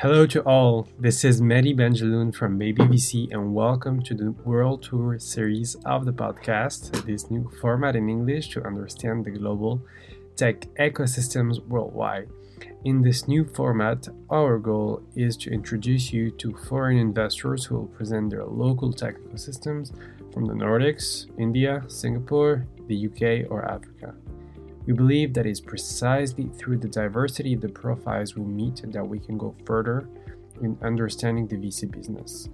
[0.00, 0.86] Hello to all.
[0.98, 6.04] This is Mehdi Benjeloun from Baby VC, and welcome to the World Tour series of
[6.04, 7.06] the podcast.
[7.06, 9.80] This new format in English to understand the global
[10.36, 12.28] tech ecosystems worldwide.
[12.84, 17.86] In this new format, our goal is to introduce you to foreign investors who will
[17.86, 19.92] present their local tech ecosystems
[20.30, 24.14] from the Nordics, India, Singapore, the UK, or Africa.
[24.86, 29.18] We believe that it's precisely through the diversity of the profiles we meet that we
[29.18, 30.08] can go further
[30.62, 32.48] in understanding the VC business.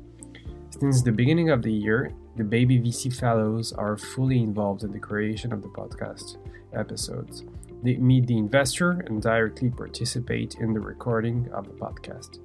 [0.70, 4.98] Since the beginning of the year, the Baby VC Fellows are fully involved in the
[4.98, 6.38] creation of the podcast
[6.72, 7.44] episodes.
[7.82, 12.38] They meet the investor and directly participate in the recording of the podcast.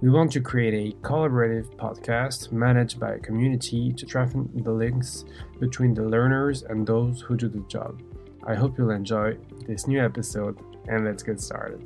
[0.00, 5.24] We want to create a collaborative podcast managed by a community to strengthen the links
[5.58, 8.00] between the learners and those who do the job.
[8.48, 9.36] I hope you'll enjoy
[9.66, 11.82] this new episode, and let's get started.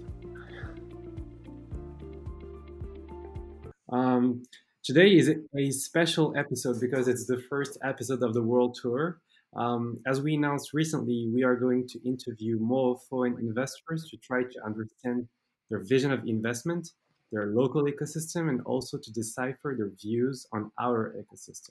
[3.90, 4.42] Um,
[4.84, 9.22] today is a special episode because it's the first episode of the World Tour.
[9.56, 14.42] Um, as we announced recently, we are going to interview more foreign investors to try
[14.42, 15.26] to understand
[15.70, 16.90] their vision of investment,
[17.32, 21.70] their local ecosystem, and also to decipher their views on our ecosystem.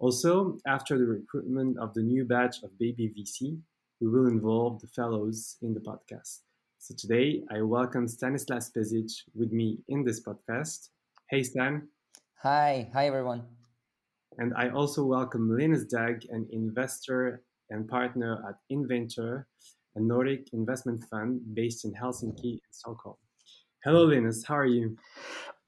[0.00, 3.60] Also, after the recruitment of the new batch of Baby VC,
[4.02, 6.40] we will involve the fellows in the podcast.
[6.78, 10.88] So today I welcome Stanislas Pezic with me in this podcast.
[11.30, 11.86] Hey Stan.
[12.42, 13.44] Hi, hi everyone.
[14.38, 19.46] And I also welcome Linus Dahg, an investor and partner at Inventure,
[19.94, 23.14] a Nordic investment fund based in Helsinki and Stockholm.
[23.84, 24.44] Hello, Linus.
[24.44, 24.96] How are you?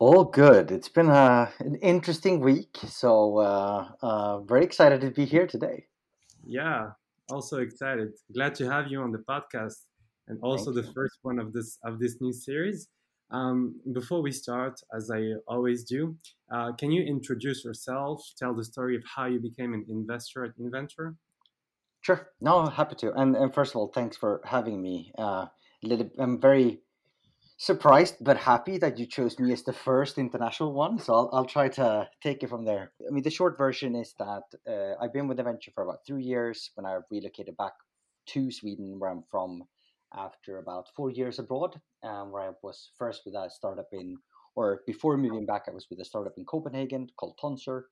[0.00, 0.72] All good.
[0.72, 5.46] It's been a, uh, an interesting week, so uh, uh, very excited to be here
[5.46, 5.86] today.
[6.44, 6.90] Yeah,
[7.30, 8.12] also excited.
[8.32, 9.84] Glad to have you on the podcast
[10.28, 10.92] and also Thank the you.
[10.94, 12.88] first one of this of this new series.
[13.30, 16.16] Um, before we start, as I always do,
[16.54, 18.22] uh, can you introduce yourself?
[18.38, 21.16] Tell the story of how you became an investor at Inventure.
[22.02, 22.28] Sure.
[22.40, 23.12] No, happy to.
[23.14, 25.10] And, and first of all, thanks for having me.
[25.16, 25.46] Uh,
[26.18, 26.80] I'm very
[27.56, 30.98] surprised but happy that you chose me as the first international one.
[30.98, 32.92] So I'll, I'll try to take it from there.
[33.06, 36.00] I mean, the short version is that uh, I've been with the venture for about
[36.06, 37.74] three years when I relocated back
[38.26, 39.64] to Sweden, where I'm from,
[40.16, 44.16] after about four years abroad, um, where I was first with a startup in,
[44.54, 47.82] or before moving back, I was with a startup in Copenhagen called Tonsser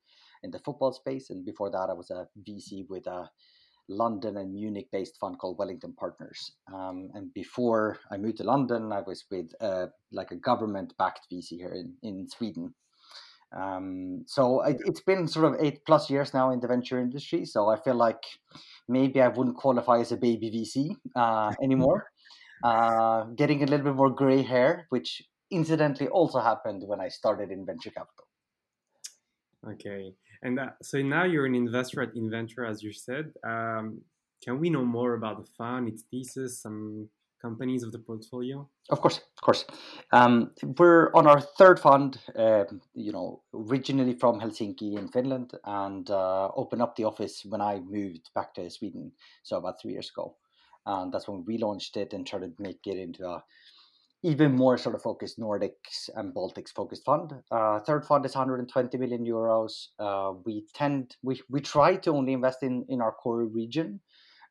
[0.42, 1.30] in the football space.
[1.30, 3.30] And before that, I was a VC with a
[3.92, 6.53] London and Munich based fund called Wellington Partners.
[6.72, 11.26] Um, and before I moved to London, I was with uh, like a government backed
[11.32, 12.75] VC here in, in Sweden.
[13.54, 17.44] Um, so I, it's been sort of eight plus years now in the venture industry.
[17.44, 18.22] So I feel like
[18.88, 22.06] maybe I wouldn't qualify as a baby VC uh, anymore.
[22.64, 25.20] Uh, getting a little bit more gray hair, which
[25.50, 28.28] incidentally also happened when I started in venture capital.
[29.69, 30.14] Okay.
[30.42, 33.32] And that, so now you're an investor at Inventure, as you said.
[33.47, 34.03] Um,
[34.42, 37.08] can we know more about the fund, its thesis, some
[37.41, 38.69] companies of the portfolio?
[38.91, 39.64] Of course, of course.
[40.12, 42.64] Um, we're on our third fund, uh,
[42.94, 47.80] you know, originally from Helsinki in Finland, and uh, opened up the office when I
[47.80, 50.36] moved back to Sweden, so about three years ago.
[50.86, 53.44] And that's when we launched it and tried to make it into a
[54.22, 57.33] even more sort of focused Nordics and Baltics focused fund.
[57.50, 59.88] Uh, third fund is 120 million euros.
[59.99, 64.00] Uh, we tend we we try to only invest in in our core region,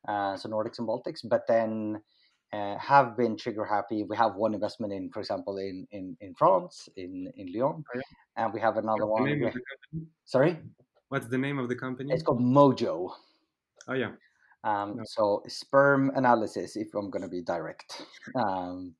[0.08, 2.02] uh, so Nordics and Baltics, but then.
[2.54, 4.04] Uh, have been trigger happy.
[4.06, 7.82] We have one investment in, for example, in in, in France, in in Lyon, oh,
[7.94, 8.02] yeah.
[8.36, 9.52] and we have another What's one.
[10.26, 10.58] Sorry,
[11.08, 12.12] what's the name of the company?
[12.12, 13.10] It's called Mojo.
[13.88, 14.10] Oh yeah.
[14.64, 15.02] Um, no.
[15.06, 18.04] So sperm analysis, if I'm going to be direct.
[18.36, 18.94] Um,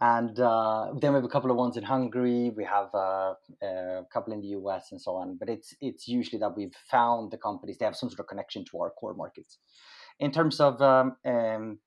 [0.00, 2.50] and uh, then we have a couple of ones in Hungary.
[2.56, 5.36] We have uh, a couple in the US and so on.
[5.36, 8.64] But it's it's usually that we've found the companies they have some sort of connection
[8.66, 9.58] to our core markets.
[10.20, 11.78] In terms of um, um,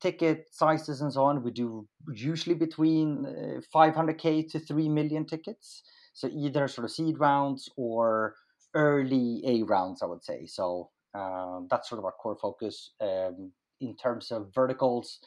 [0.00, 5.82] ticket sizes and so on, we do usually between uh, 500k to 3 million tickets.
[6.12, 8.34] So either sort of seed rounds or
[8.74, 10.46] early A rounds, I would say.
[10.46, 15.20] So um, that's sort of our core focus um, in terms of verticals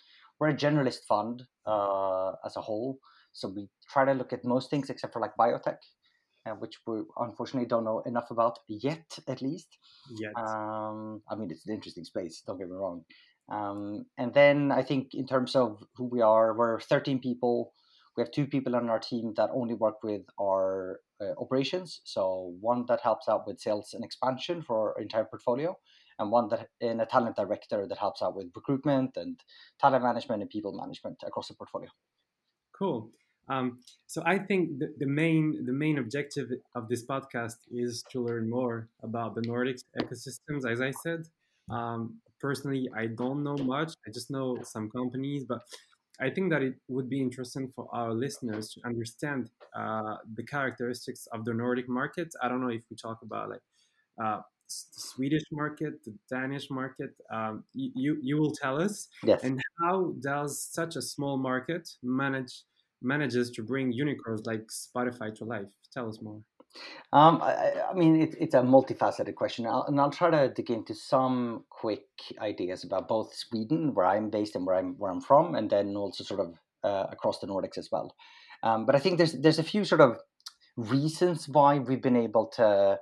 [0.44, 3.00] we're a generalist fund uh, as a whole,
[3.32, 5.78] so we try to look at most things except for like biotech,
[6.46, 9.78] uh, which we unfortunately don't know enough about yet, at least.
[10.20, 10.34] Yet.
[10.36, 12.44] Um, I mean, it's an interesting space.
[12.46, 13.06] Don't get me wrong.
[13.50, 17.72] Um, and then I think in terms of who we are, we're 13 people.
[18.18, 22.02] We have two people on our team that only work with our uh, operations.
[22.04, 25.78] So one that helps out with sales and expansion for our entire portfolio,
[26.20, 29.40] and one that in a talent director that helps out with recruitment and
[29.80, 31.90] talent management and people management across the portfolio.
[32.78, 33.10] Cool.
[33.50, 38.24] Um, so I think the, the, main the main objective of this podcast is to
[38.24, 40.70] learn more about the Nordic ecosystems.
[40.70, 41.28] As I said,
[41.70, 43.94] um, personally, I don't know much.
[44.08, 45.60] I just know some companies, but
[46.22, 51.28] I think that it would be interesting for our listeners to understand uh, the characteristics
[51.34, 52.30] of the Nordic market.
[52.42, 53.62] I don't know if we talk about like
[54.24, 54.42] uh,
[54.96, 57.12] the Swedish market, the Danish market.
[57.32, 59.08] Um, you you will tell us.
[59.24, 59.44] Yes.
[59.44, 62.64] And how does such a small market manage
[63.02, 65.72] manages to bring unicorns like Spotify to life?
[65.94, 66.42] Tell us more.
[67.12, 70.72] Um, I, I, mean, it, it's a multifaceted question, I'll, and I'll try to dig
[70.72, 72.08] into some quick
[72.42, 75.96] ideas about both Sweden, where I'm based and where I'm where I'm from, and then
[75.96, 78.16] also sort of uh, across the Nordics as well.
[78.64, 80.18] Um, but I think there's there's a few sort of
[80.76, 82.98] reasons why we've been able to,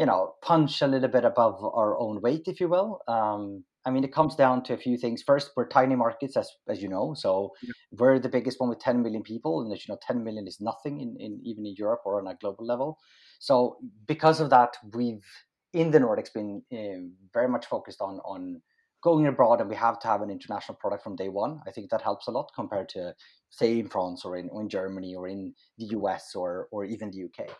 [0.00, 3.02] you know, punch a little bit above our own weight, if you will.
[3.06, 5.22] Um, I mean, it comes down to a few things.
[5.22, 7.72] First, we're tiny markets, as as you know, so yeah.
[7.92, 10.58] we're the biggest one with 10 million people, and as you know, 10 million is
[10.58, 12.98] nothing in, in even in Europe or on a global level.
[13.40, 13.76] So
[14.06, 15.26] because of that, we've
[15.74, 17.00] in the Nordics been uh,
[17.34, 18.62] very much focused on on
[19.02, 21.60] going abroad, and we have to have an international product from day one.
[21.66, 23.14] I think that helps a lot compared to
[23.50, 27.10] say in France or in, or in Germany or in the US or or even
[27.10, 27.50] the UK.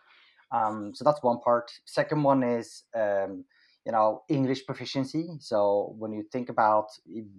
[0.51, 1.71] Um, so that's one part.
[1.85, 2.83] Second one is.
[2.95, 3.45] Um,
[3.85, 6.87] you know english proficiency so when you think about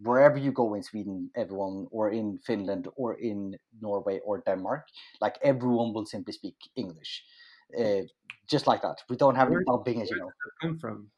[0.02, 4.86] wherever you go in sweden everyone or in finland or in norway or denmark
[5.20, 7.22] like everyone will simply speak english
[7.78, 8.00] uh,
[8.48, 10.30] just like that we don't have where, dubbing as you know
[10.60, 11.08] come from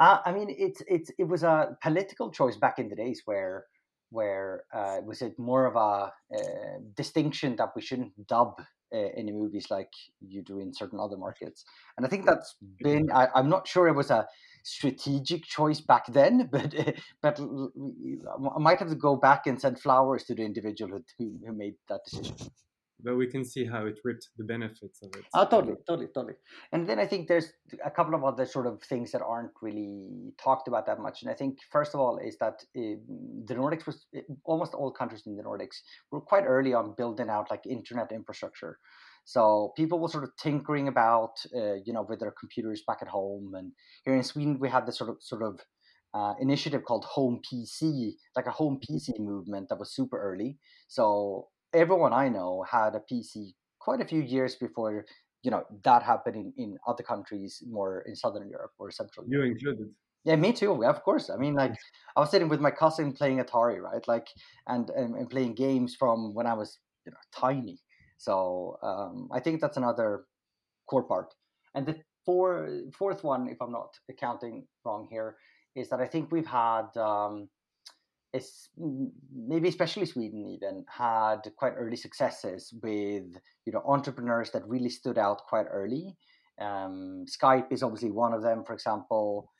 [0.00, 3.66] uh, i mean it's it's it was a political choice back in the days where
[4.10, 8.60] where uh, was it more of a uh, distinction that we shouldn't dub
[8.94, 9.90] uh, any movies like
[10.20, 11.64] you do in certain other markets.
[11.96, 14.26] And I think that's been, I, am not sure it was a
[14.62, 16.74] strategic choice back then, but
[17.22, 21.52] but I might have to go back and send flowers to the individual who, who
[21.52, 22.50] made that decision
[23.02, 25.24] but we can see how it ripped the benefits of it.
[25.34, 26.34] Oh, totally, totally, totally.
[26.72, 27.52] And then I think there's
[27.84, 31.22] a couple of other sort of things that aren't really talked about that much.
[31.22, 32.98] And I think first of all is that uh,
[33.46, 35.76] the Nordics was eh, almost all countries in the Nordics
[36.10, 38.78] were quite early on building out like internet infrastructure.
[39.24, 43.08] So people were sort of tinkering about, uh, you know, with their computers back at
[43.08, 43.52] home.
[43.54, 43.72] And
[44.04, 45.60] here in Sweden, we had this sort of sort of
[46.14, 50.56] uh, initiative called Home PC, like a home PC movement that was super early.
[50.88, 55.04] So everyone I know had a PC quite a few years before
[55.42, 59.38] you know that happened in, in other countries more in southern europe or central you
[59.38, 59.52] europe.
[59.52, 59.88] included.
[60.24, 61.30] Yeah me too of course.
[61.30, 61.74] I mean like
[62.16, 64.28] i was sitting with my cousin playing atari right like
[64.66, 67.78] and and, and playing games from when i was you know tiny.
[68.18, 70.24] So um, i think that's another
[70.90, 71.34] core part.
[71.74, 72.68] And the four,
[72.98, 75.36] fourth one if i'm not accounting wrong here
[75.76, 77.48] is that i think we've had um,
[78.34, 78.68] is
[79.34, 83.24] maybe especially Sweden even had quite early successes with
[83.64, 86.16] you know entrepreneurs that really stood out quite early.
[86.60, 89.50] Um, Skype is obviously one of them, for example,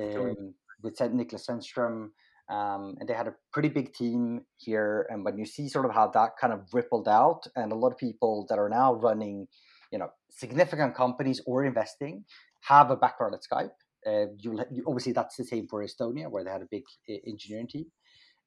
[0.00, 2.10] um, with Niklas Zennström.
[2.50, 5.06] Um, and they had a pretty big team here.
[5.08, 7.92] And when you see sort of how that kind of rippled out, and a lot
[7.92, 9.46] of people that are now running,
[9.92, 12.24] you know, significant companies or investing
[12.62, 13.70] have a background at Skype.
[14.06, 16.82] Uh, you, obviously that's the same for Estonia, where they had a big
[17.26, 17.86] engineering team.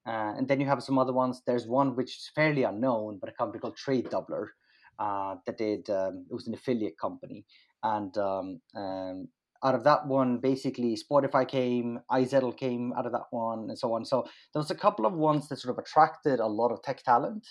[0.05, 1.41] Uh, and then you have some other ones.
[1.45, 4.47] There's one which is fairly unknown, but a company called Tradedoubler
[4.99, 5.89] uh, that did.
[5.89, 7.45] Um, it was an affiliate company,
[7.83, 9.27] and um, um,
[9.63, 13.93] out of that one, basically Spotify came, iZettle came out of that one, and so
[13.93, 14.03] on.
[14.05, 14.23] So
[14.53, 17.47] there was a couple of ones that sort of attracted a lot of tech talent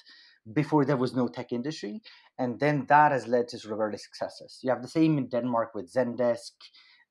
[0.52, 2.02] before there was no tech industry,
[2.38, 4.58] and then that has led to sort of early successes.
[4.62, 6.52] You have the same in Denmark with Zendesk,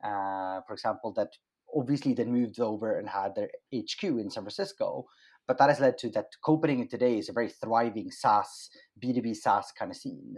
[0.03, 1.29] uh, for example, that
[1.75, 5.07] obviously then moved over and had their HQ in San Francisco
[5.51, 8.69] but that has led to that Copenhagen today is a very thriving SaaS,
[9.03, 10.37] B2B SaaS kind of scene.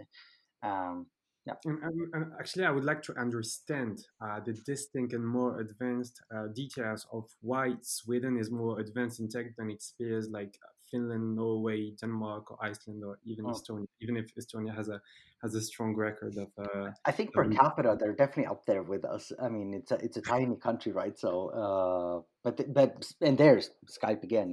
[0.60, 1.06] Um,
[1.46, 1.52] yeah.
[1.64, 1.78] And,
[2.12, 7.06] and, actually, I would like to understand uh, the distinct and more advanced uh, details
[7.12, 10.58] of why Sweden is more advanced in tech than its peers like
[10.94, 13.50] Finland, Norway, Denmark, or Iceland, or even oh.
[13.50, 13.86] Estonia.
[14.00, 15.00] Even if Estonia has a
[15.42, 16.50] has a strong record of.
[16.56, 19.32] Uh, I think per um, capita, they're definitely up there with us.
[19.42, 21.18] I mean, it's a it's a tiny country, right?
[21.18, 21.32] So,
[21.62, 24.48] uh, but but and there's Skype again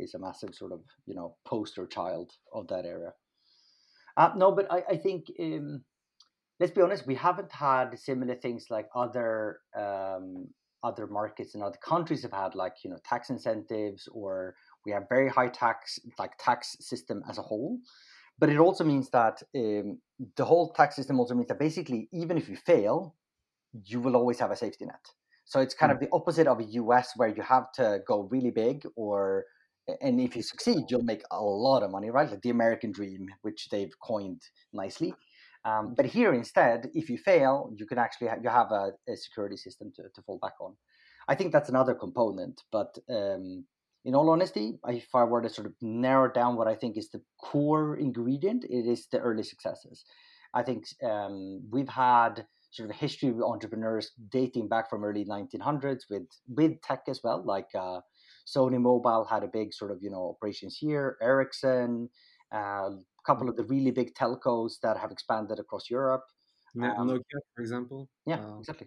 [0.00, 3.12] is a massive sort of you know poster child of that area.
[4.16, 5.26] Uh, no, but I I think.
[5.40, 5.84] Um,
[6.58, 10.48] let's be honest, we haven't had similar things like other um,
[10.82, 14.54] other markets and other countries have had, like you know tax incentives, or
[14.86, 17.78] we have very high tax like tax system as a whole.
[18.38, 19.98] But it also means that um,
[20.36, 23.14] the whole tax system also means that basically, even if you fail,
[23.84, 25.04] you will always have a safety net.
[25.44, 25.96] So it's kind mm.
[25.96, 29.44] of the opposite of a US where you have to go really big or
[30.00, 32.28] and if you succeed, you'll make a lot of money, right?
[32.28, 35.14] Like the American dream, which they've coined nicely.
[35.64, 39.16] Um, but here instead, if you fail, you can actually have, you have a, a,
[39.16, 40.74] security system to, to fall back on.
[41.28, 42.62] I think that's another component.
[42.70, 43.64] But um,
[44.06, 47.10] in all honesty, if I were to sort of narrow down what I think is
[47.10, 50.04] the core ingredient, it is the early successes.
[50.54, 55.24] I think um, we've had sort of a history of entrepreneurs dating back from early
[55.24, 58.00] 1900s with with tech as well, like uh,
[58.46, 62.08] Sony Mobile had a big sort of you know operations here, Ericsson,
[62.52, 62.90] uh,
[63.26, 66.22] couple of the really big telcos that have expanded across Europe.
[66.80, 68.08] Um, Nokia, for example.
[68.24, 68.86] Yeah, uh, exactly.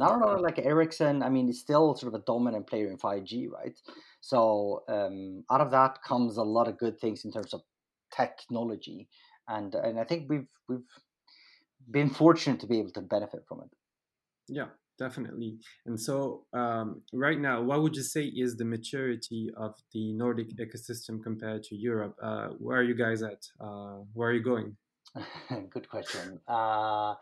[0.00, 2.96] I don't know, like Ericsson, I mean, it's still sort of a dominant player in
[2.96, 3.78] 5G, right?
[4.20, 7.62] So um, out of that comes a lot of good things in terms of
[8.14, 9.08] technology,
[9.48, 10.86] and and I think we've we've
[11.90, 13.70] been fortunate to be able to benefit from it.
[14.48, 14.68] Yeah,
[14.98, 15.58] definitely.
[15.86, 20.56] And so, um, right now, what would you say is the maturity of the Nordic
[20.56, 22.16] ecosystem compared to Europe?
[22.22, 23.42] Uh, where are you guys at?
[23.60, 24.76] Uh, where are you going?
[25.70, 26.40] Good question.
[26.46, 27.14] Uh,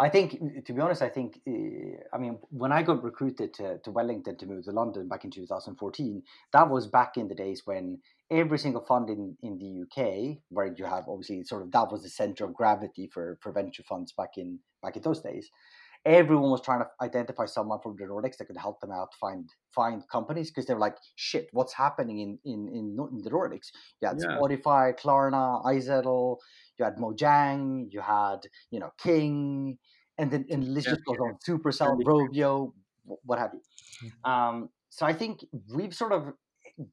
[0.00, 3.78] I think, to be honest, I think, eh, I mean, when I got recruited to,
[3.78, 7.62] to Wellington to move to London back in 2014, that was back in the days
[7.64, 7.98] when
[8.30, 12.04] every single fund in, in the UK, where you have obviously sort of that was
[12.04, 15.50] the center of gravity for, for venture funds back in back in those days
[16.08, 19.48] everyone was trying to identify someone from the Nordics that could help them out find
[19.74, 23.68] find companies because they were like, shit, what's happening in in in, in the Nordics?
[24.00, 24.36] You had yeah.
[24.36, 26.38] Spotify, Klarna, iZettle,
[26.78, 28.38] you had Mojang, you had
[28.70, 29.78] you know King,
[30.16, 30.94] and then and list yeah.
[30.94, 31.36] just goes on.
[31.46, 32.72] Supercell, Rovio,
[33.04, 33.60] what have you.
[34.08, 34.30] Mm-hmm.
[34.30, 36.32] Um, so I think we've sort of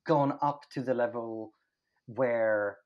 [0.06, 1.52] gone up to the level
[2.08, 2.78] where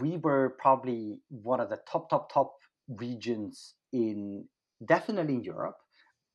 [0.00, 2.54] we were probably one of the top top top
[2.88, 4.46] regions in
[4.84, 5.76] definitely in Europe,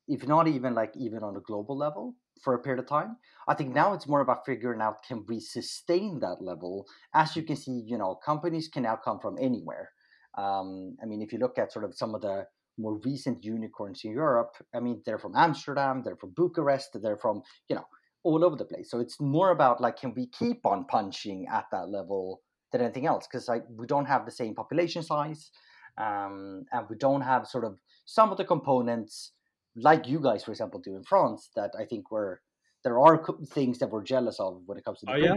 [0.08, 3.16] if not even like even on a global level for a period of time.
[3.46, 6.86] I think now it's more about figuring out can we sustain that level.
[7.14, 9.90] As you can see, you know, companies can now come from anywhere.
[10.36, 12.46] Um, I mean, if you look at sort of some of the
[12.78, 17.42] more recent unicorns in Europe, I mean, they're from Amsterdam, they're from Bucharest, they're from,
[17.68, 17.84] you know,
[18.24, 18.90] all over the place.
[18.90, 23.06] So it's more about like, can we keep on punching at that level than anything
[23.06, 23.26] else?
[23.30, 25.50] Because like we don't have the same population size,
[25.98, 29.32] um, and we don't have sort of some of the components
[29.76, 32.40] like you guys, for example, do in France that I think were
[32.84, 35.34] there are things that we're jealous of when it comes to the oh, yeah?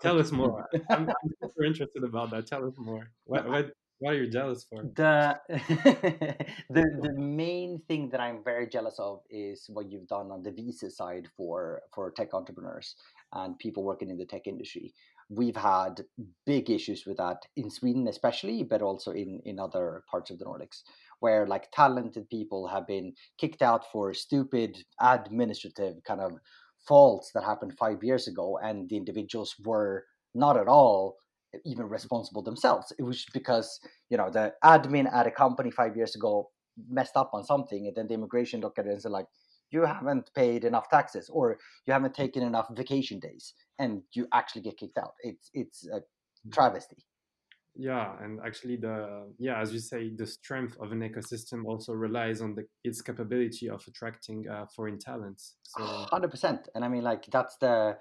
[0.00, 0.66] Tell us more.
[0.90, 2.46] I'm, I'm, super interested about that.
[2.46, 3.10] Tell us more.
[3.24, 4.82] What, what, what are you jealous for?
[4.94, 5.38] The,
[6.70, 10.52] the the main thing that I'm very jealous of is what you've done on the
[10.52, 12.94] visa side for for tech entrepreneurs
[13.32, 14.94] and people working in the tech industry.
[15.30, 16.06] We've had
[16.46, 20.44] big issues with that in Sweden, especially, but also in in other parts of the
[20.44, 20.84] Nordics
[21.20, 26.32] where like talented people have been kicked out for stupid administrative kind of
[26.86, 31.16] faults that happened five years ago and the individuals were not at all
[31.64, 32.92] even responsible themselves.
[32.98, 36.50] It was because you know the admin at a company five years ago
[36.88, 39.26] messed up on something and then the immigration look at it and say like
[39.70, 44.62] you haven't paid enough taxes or you haven't taken enough vacation days and you actually
[44.62, 45.14] get kicked out.
[45.20, 46.52] It's it's a mm.
[46.52, 46.96] travesty
[47.78, 52.42] yeah and actually the yeah as you say the strength of an ecosystem also relies
[52.42, 57.24] on the its capability of attracting uh, foreign talents so 100% and i mean like
[57.30, 57.96] that's the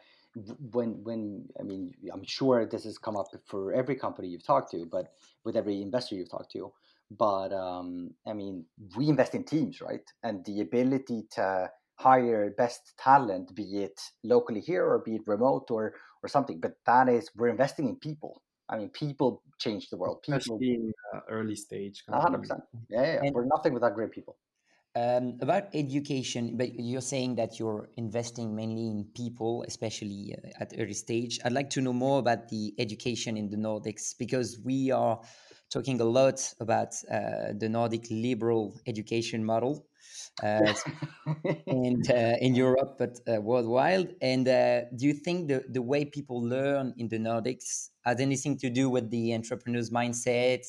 [0.72, 4.72] when when i mean i'm sure this has come up for every company you've talked
[4.72, 5.10] to but
[5.46, 6.74] with every investor you've talked to
[7.12, 8.66] but um i mean
[8.96, 10.02] we invest in teams right?
[10.24, 15.70] And the ability to hire best talent be it locally here or be it remote
[15.70, 19.98] or or something but that is we're investing in people I mean, people change the
[19.98, 20.22] world.
[20.24, 22.04] People Especially in uh, early stage.
[22.12, 22.64] hundred percent.
[22.90, 23.22] Yeah, yeah.
[23.24, 24.38] And, We're nothing without great people.
[24.96, 30.74] Um, about education, but you're saying that you're investing mainly in people, especially uh, at
[30.78, 31.40] early stage.
[31.46, 35.20] I'd like to know more about the education in the Nordics because we are
[35.72, 39.86] talking a lot about uh, the Nordic liberal education model,
[40.44, 40.74] uh,
[41.68, 44.16] and uh, in Europe, but uh, worldwide.
[44.22, 48.58] And uh, do you think the, the way people learn in the Nordics has anything
[48.60, 50.66] to do with the entrepreneur's mindset,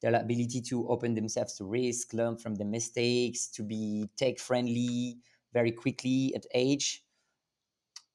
[0.00, 5.18] their ability to open themselves to risk, learn from the mistakes, to be tech friendly
[5.52, 7.04] very quickly at age?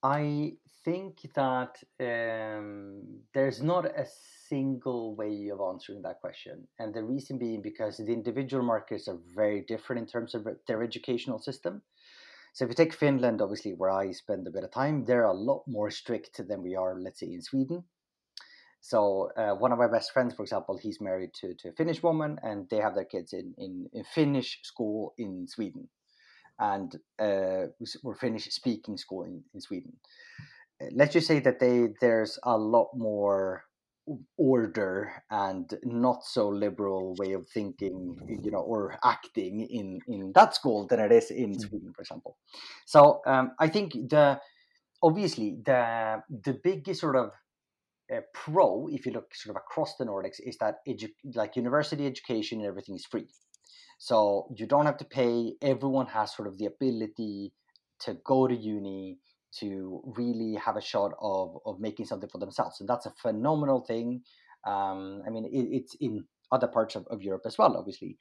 [0.02, 0.54] I
[0.86, 3.02] think that um,
[3.34, 4.06] there's not a
[4.48, 6.68] single way of answering that question.
[6.80, 10.84] And the reason being because the individual markets are very different in terms of their
[10.84, 11.82] educational system.
[12.54, 15.34] So if you take Finland, obviously, where I spend a bit of time, they're a
[15.34, 17.84] lot more strict than we are, let's say, in Sweden.
[18.80, 22.04] So uh, one of my best friends, for example, he's married to, to a Finnish
[22.04, 25.90] woman, and they have their kids in, in, in Finnish school in Sweden,
[26.60, 27.66] and uh,
[28.04, 29.94] we're Finnish speaking school in, in Sweden.
[30.92, 33.64] Let's just say that they there's a lot more
[34.38, 40.54] order and not so liberal way of thinking you know or acting in in that
[40.54, 41.60] school than it is in mm.
[41.60, 42.38] sweden for example
[42.86, 44.40] so um, i think the
[45.02, 47.32] obviously the the biggest sort of
[48.14, 52.06] uh, pro if you look sort of across the nordics is that edu- like university
[52.06, 53.28] education and everything is free
[53.98, 57.52] so you don't have to pay everyone has sort of the ability
[58.00, 59.18] to go to uni
[59.60, 63.82] to really have a shot of of making something for themselves, and that's a phenomenal
[63.82, 64.22] thing.
[64.66, 68.18] Um, I mean, it, it's in other parts of, of Europe as well, obviously,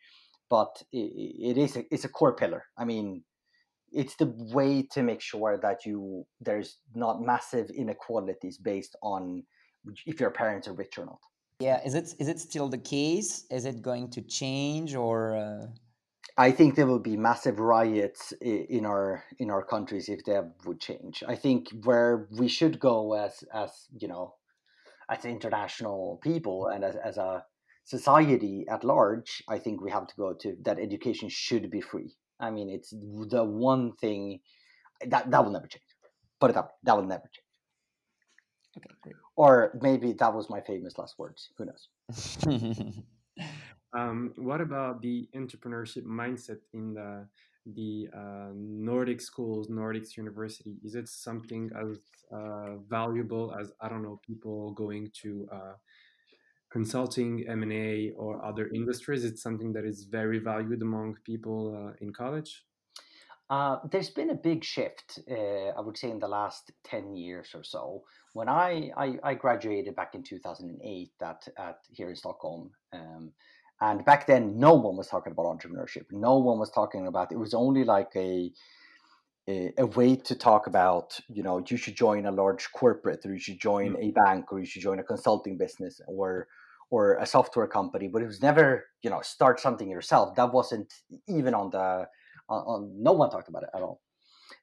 [0.51, 2.65] but it, it is a, it's a core pillar.
[2.77, 3.25] I mean,
[3.93, 9.45] it's the way to make sure that you there's not massive inequalities based on
[10.07, 11.19] if your parents are rich or not.
[11.61, 13.45] Yeah, is it is it still the case?
[13.51, 15.37] Is it going to change or?
[15.37, 15.67] Uh...
[16.37, 20.81] I think there will be massive riots in our in our countries if that would
[20.81, 21.23] change.
[21.27, 24.35] I think where we should go as as you know,
[25.09, 27.45] as international people and as, as a
[27.85, 32.17] society at large, I think we have to go to that education should be free.
[32.41, 34.41] I mean, it's the one thing
[35.07, 35.85] that that will never change.
[36.41, 37.45] Put it up, that will never change.
[38.77, 39.15] Okay, great.
[39.37, 41.49] Or maybe that was my famous last words.
[41.59, 43.03] Who knows?
[43.95, 47.27] Um, what about the entrepreneurship mindset in the
[47.67, 50.77] the uh, Nordic schools, Nordic university?
[50.85, 51.99] Is it something as
[52.31, 55.73] uh, valuable as I don't know people going to uh,
[56.71, 59.25] consulting, M and A, or other industries?
[59.25, 62.65] It's something that is very valued among people uh, in college.
[63.51, 67.51] Uh, there's been a big shift, uh, I would say, in the last 10 years
[67.55, 68.03] or so.
[68.33, 73.33] When I, I, I graduated back in 2008 at, at here in Stockholm, um,
[73.81, 76.07] and back then, no one was talking about entrepreneurship.
[76.11, 77.39] No one was talking about it.
[77.39, 78.53] was only like a,
[79.49, 83.33] a, a way to talk about, you know, you should join a large corporate, or
[83.33, 84.03] you should join mm-hmm.
[84.03, 86.47] a bank, or you should join a consulting business, or
[86.91, 88.09] or a software company.
[88.09, 90.37] But it was never, you know, start something yourself.
[90.37, 90.93] That wasn't
[91.29, 92.07] even on the
[92.49, 94.01] on, on no one talked about it at all.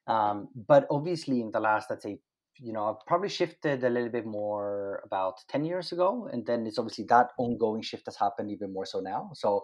[0.06, 2.18] Um, but obviously, in the last, let's say,
[2.58, 6.28] you know, I've probably shifted a little bit more about 10 years ago.
[6.32, 9.30] And then it's obviously that ongoing shift has happened even more so now.
[9.34, 9.62] So,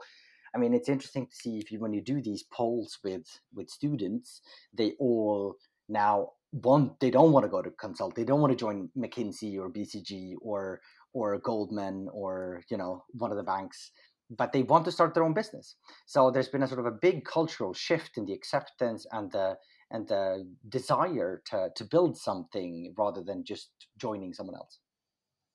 [0.55, 3.69] I mean, it's interesting to see if you, when you do these polls with, with
[3.71, 4.41] students,
[4.73, 5.57] they all
[5.89, 8.15] now want, they don't want to go to consult.
[8.15, 10.81] They don't want to join McKinsey or BCG or,
[11.13, 13.91] or Goldman or, you know, one of the banks
[14.31, 15.77] but they want to start their own business.
[16.07, 19.57] So there's been a sort of a big cultural shift in the acceptance and the
[19.91, 24.79] and the desire to, to build something rather than just joining someone else.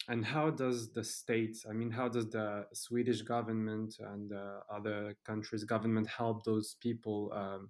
[0.09, 5.15] And how does the state, I mean, how does the Swedish government and uh, other
[5.25, 7.69] countries' government help those people um,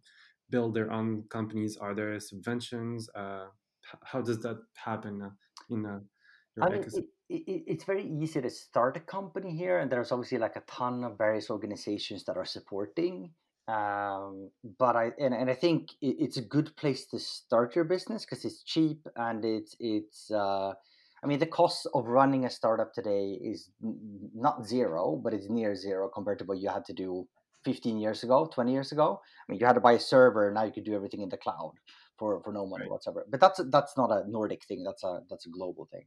[0.50, 1.78] build their own companies?
[1.78, 3.08] Are there subventions?
[3.14, 3.48] Uh,
[4.04, 5.30] how does that happen uh,
[5.70, 6.00] in uh,
[6.56, 10.12] your I mean, it, it, it's very easy to start a company here, and there's
[10.12, 13.32] obviously like a ton of various organizations that are supporting
[13.68, 17.86] um, but I and, and I think it, it's a good place to start your
[17.86, 20.32] business because it's cheap and it's it's.
[20.32, 20.74] Uh,
[21.24, 23.70] I mean, the cost of running a startup today is
[24.36, 27.26] not zero, but it's near zero compared to what you had to do
[27.64, 29.22] 15 years ago, 20 years ago.
[29.24, 31.38] I mean, you had to buy a server, now you could do everything in the
[31.38, 31.76] cloud
[32.20, 32.92] for, for no money right.
[32.92, 33.26] whatsoever.
[33.30, 34.84] But that's that's not a Nordic thing.
[34.84, 36.04] That's a that's a global thing.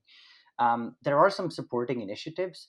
[0.59, 2.67] Um, there are some supporting initiatives.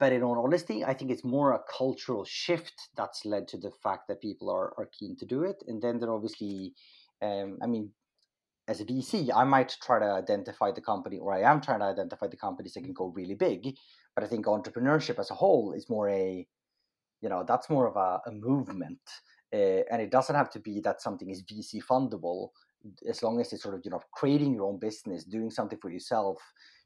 [0.00, 3.70] But in all honesty, I think it's more a cultural shift that's led to the
[3.82, 5.62] fact that people are, are keen to do it.
[5.68, 6.72] And then there obviously,
[7.20, 7.90] um, I mean,
[8.66, 11.84] as a VC, I might try to identify the company, or I am trying to
[11.84, 13.76] identify the companies that can go really big.
[14.14, 16.46] But I think entrepreneurship as a whole is more a,
[17.20, 19.00] you know, that's more of a, a movement.
[19.52, 22.48] Uh, and it doesn't have to be that something is VC fundable
[23.06, 25.90] as long as it's sort of, you know, creating your own business, doing something for
[25.90, 26.38] yourself,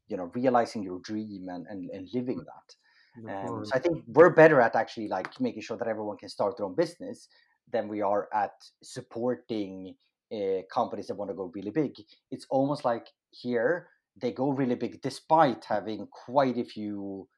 [0.09, 2.74] you know, realizing your dream and, and, and living that.
[3.16, 6.57] Um, so I think we're better at actually like making sure that everyone can start
[6.57, 7.29] their own business
[7.70, 9.94] than we are at supporting
[10.33, 11.94] uh, companies that want to go really big.
[12.31, 13.88] It's almost like here
[14.20, 17.29] they go really big despite having quite a few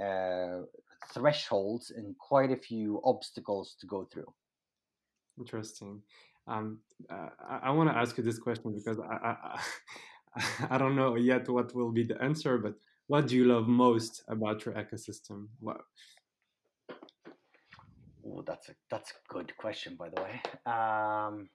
[0.00, 0.62] uh,
[1.12, 4.32] thresholds and quite a few obstacles to go through.
[5.38, 6.02] Interesting.
[6.48, 6.78] Um,
[7.10, 9.60] uh, I, I want to ask you this question because I, I,
[10.70, 12.74] I don't know yet what will be the answer, but
[13.06, 15.48] what do you love most about your ecosystem?
[15.60, 15.80] What?
[18.26, 20.40] Oh, that's a that's a good question, by the way.
[20.66, 21.48] Um,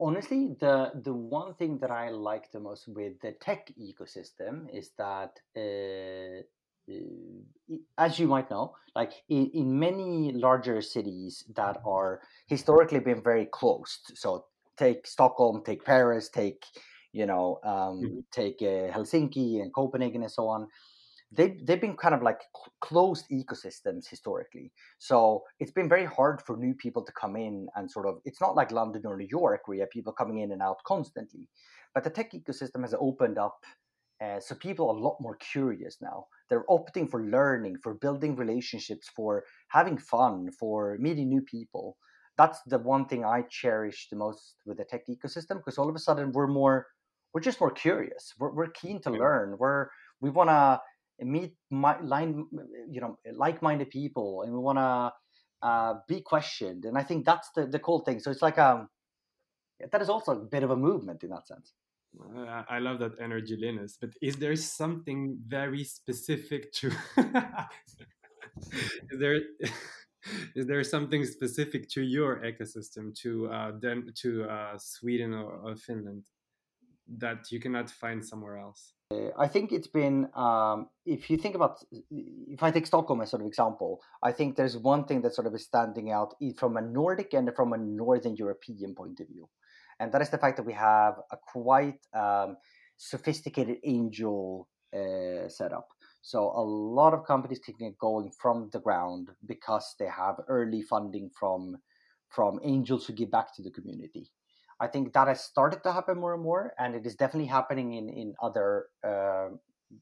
[0.00, 4.90] honestly, the the one thing that I like the most with the tech ecosystem is
[4.98, 6.42] that, uh,
[6.90, 13.22] uh, as you might know, like in, in many larger cities that are historically been
[13.22, 14.12] very closed.
[14.14, 16.64] So take Stockholm, take Paris, take
[17.12, 18.22] you know, um, Mhm.
[18.32, 20.68] take uh, Helsinki and Copenhagen and so on.
[21.30, 26.40] They they've been kind of like cl- closed ecosystems historically, so it's been very hard
[26.42, 28.20] for new people to come in and sort of.
[28.24, 30.78] It's not like London or New York where you have people coming in and out
[30.86, 31.48] constantly,
[31.94, 33.58] but the tech ecosystem has opened up.
[34.20, 36.26] Uh, so people are a lot more curious now.
[36.48, 41.96] They're opting for learning, for building relationships, for having fun, for meeting new people
[42.36, 45.96] that's the one thing I cherish the most with the tech ecosystem because all of
[45.96, 46.86] a sudden we're more
[47.32, 48.34] we're just more curious.
[48.38, 49.18] We're, we're keen to Yeah.
[49.18, 49.56] learn.
[49.58, 49.88] We're
[50.20, 50.80] we want to
[51.20, 52.46] meet my line
[52.88, 55.12] you know like-minded people and we want to
[55.68, 58.20] uh, be questioned and I think that's the the cool thing.
[58.20, 58.88] So it's like um
[59.92, 61.72] that is also a bit of a movement in that sense.
[62.36, 63.98] Uh, I love that energy, Linus.
[64.00, 66.90] But is there something very specific to?
[69.10, 69.40] is there
[70.54, 75.76] is there something specific to your ecosystem to uh, Den- to uh, Sweden or, or
[75.76, 76.24] Finland
[77.16, 78.92] that you cannot find somewhere else?
[79.38, 83.40] I think it's been um, if you think about if I take Stockholm as sort
[83.40, 86.82] of example, I think there's one thing that sort of is standing out from a
[86.82, 89.48] Nordic and from a Northern European point of view,
[89.98, 92.58] and that is the fact that we have a quite um,
[92.98, 95.88] sophisticated angel uh, setup.
[96.20, 100.82] So a lot of companies can get going from the ground because they have early
[100.82, 101.78] funding from
[102.28, 104.30] from angels who give back to the community.
[104.80, 107.94] I think that has started to happen more and more, and it is definitely happening
[107.94, 109.48] in in other uh,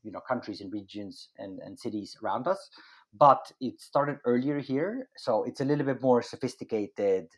[0.03, 2.71] you know countries and regions and, and cities around us.
[3.19, 7.29] But it started earlier here, so it's a little bit more sophisticated.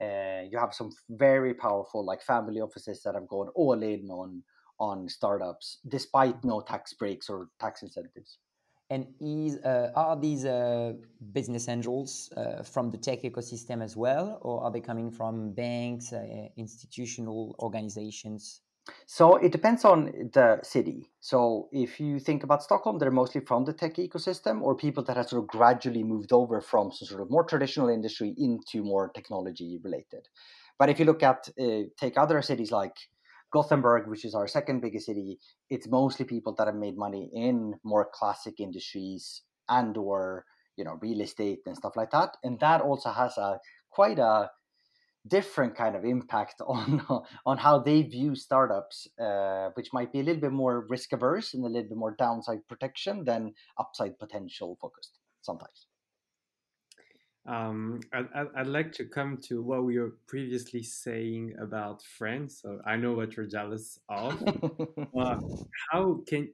[0.00, 4.42] Uh, you have some very powerful like family offices that have gone all in on
[4.78, 8.38] on startups despite no tax breaks or tax incentives.
[8.88, 10.92] And is uh, are these uh,
[11.32, 16.12] business angels uh, from the tech ecosystem as well, or are they coming from banks,
[16.12, 18.60] uh, institutional organizations?
[19.06, 21.10] So it depends on the city.
[21.20, 25.16] So if you think about Stockholm, they're mostly from the tech ecosystem or people that
[25.16, 29.10] have sort of gradually moved over from some sort of more traditional industry into more
[29.12, 30.28] technology related.
[30.78, 32.96] But if you look at uh, take other cities like
[33.56, 35.38] Gothenburg, which is our second biggest city,
[35.70, 40.44] it's mostly people that have made money in more classic industries and or
[40.76, 42.36] you know real estate and stuff like that.
[42.44, 43.58] And that also has a
[43.90, 44.50] quite a
[45.26, 47.02] different kind of impact on
[47.46, 51.54] on how they view startups, uh, which might be a little bit more risk averse
[51.54, 55.86] and a little bit more downside protection than upside potential focused sometimes.
[57.46, 62.60] Um, I'd, I'd, like to come to what we were previously saying about France.
[62.62, 64.42] So I know what you're jealous of.
[65.16, 65.38] Uh,
[65.90, 66.48] how can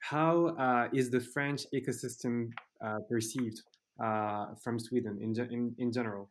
[0.00, 2.50] how uh, is the French ecosystem
[2.84, 3.62] uh, perceived
[4.02, 6.28] uh, from Sweden in, in in general?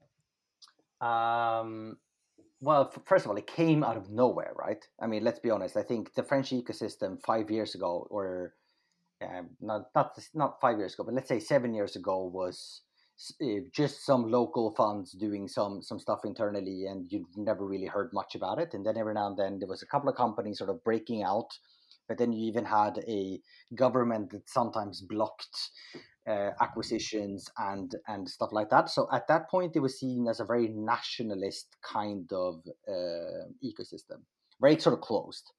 [1.02, 1.98] Um,
[2.60, 4.84] well, first of all, it came out of nowhere, right?
[5.00, 5.78] I mean, let's be honest.
[5.78, 8.54] I think the French ecosystem five years ago, or
[9.22, 12.82] um, not not not five years ago, but let's say seven years ago, was
[13.74, 18.36] just some local funds doing some some stuff internally, and you never really heard much
[18.36, 18.74] about it.
[18.74, 21.24] And then every now and then, there was a couple of companies sort of breaking
[21.24, 21.58] out.
[22.08, 23.42] But then you even had a
[23.76, 25.72] government that sometimes blocked
[26.28, 28.90] uh, acquisitions and and stuff like that.
[28.90, 34.22] So at that point, it was seen as a very nationalist kind of uh, ecosystem,
[34.62, 35.52] very sort of closed.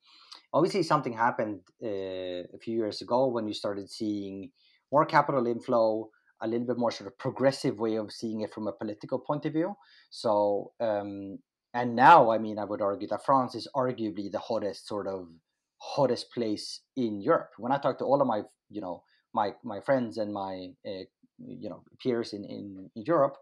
[0.53, 4.51] Obviously, something happened uh, a few years ago when you started seeing
[4.91, 6.09] more capital inflow,
[6.41, 9.45] a little bit more sort of progressive way of seeing it from a political point
[9.47, 9.77] of view.
[10.11, 11.39] So um,
[11.75, 15.29] and now, I mean, I would argue that France is arguably the hottest sort of
[15.79, 17.51] hottest place in Europe.
[17.59, 21.05] When I talk to all of my, you know, my my friends and my uh,
[21.39, 23.37] you know peers in in, in Europe,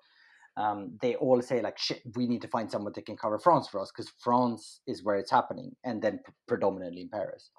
[0.56, 3.68] um, they all say like, "Shit, we need to find someone that can cover France
[3.68, 7.50] for us because France is where it's happening, and then p- predominantly in Paris."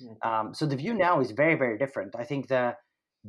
[0.00, 0.12] Yeah.
[0.22, 2.14] Um, so the view now is very very different.
[2.16, 2.76] I think that,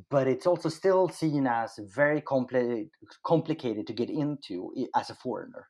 [0.10, 2.90] but it's also still seen as very compli-
[3.26, 5.68] complicated to get into as a foreigner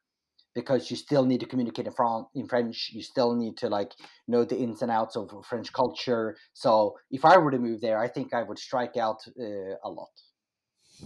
[0.56, 2.90] because you still need to communicate in, Fran- in French.
[2.92, 3.92] You still need to like
[4.28, 6.36] know the ins and outs of French culture.
[6.54, 9.90] So if I were to move there, I think I would strike out uh, a
[9.90, 10.10] lot.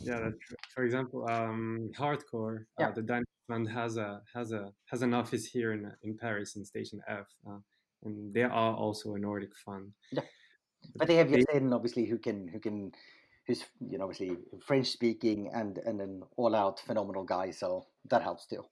[0.03, 0.37] Yeah, that's.
[0.73, 2.91] For example, um, Heartcore, uh, Yeah.
[2.91, 6.63] the Danish fund has a has a has an office here in in Paris in
[6.63, 7.59] Station F, uh,
[8.03, 9.91] and they are also a Nordic fund.
[10.11, 10.23] Yeah.
[10.95, 12.91] But they have They- obviously, who can who can
[13.47, 17.51] who's you know obviously French speaking and and an all out phenomenal guy.
[17.51, 18.63] So that helps too.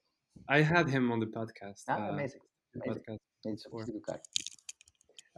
[0.47, 1.83] I had him on the podcast.
[1.87, 2.41] Ah, uh, amazing.
[2.75, 3.03] amazing.
[3.07, 3.19] podcast.
[3.43, 4.19] He's a good guy.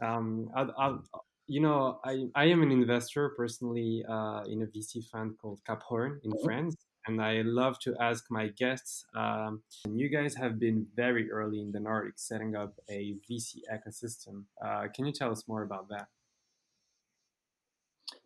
[0.00, 1.04] Um, I'll, I'll,
[1.46, 5.82] you know, I, I am an investor personally uh, in a VC fund called Cap
[5.82, 6.44] Horn in Mhm.
[6.44, 6.76] France.
[7.08, 9.04] and I love to ask my guests.
[9.16, 14.44] Um, you guys have been very early in the Nordics setting up a VC ecosystem.
[14.64, 16.06] Uh, can you tell us more about that?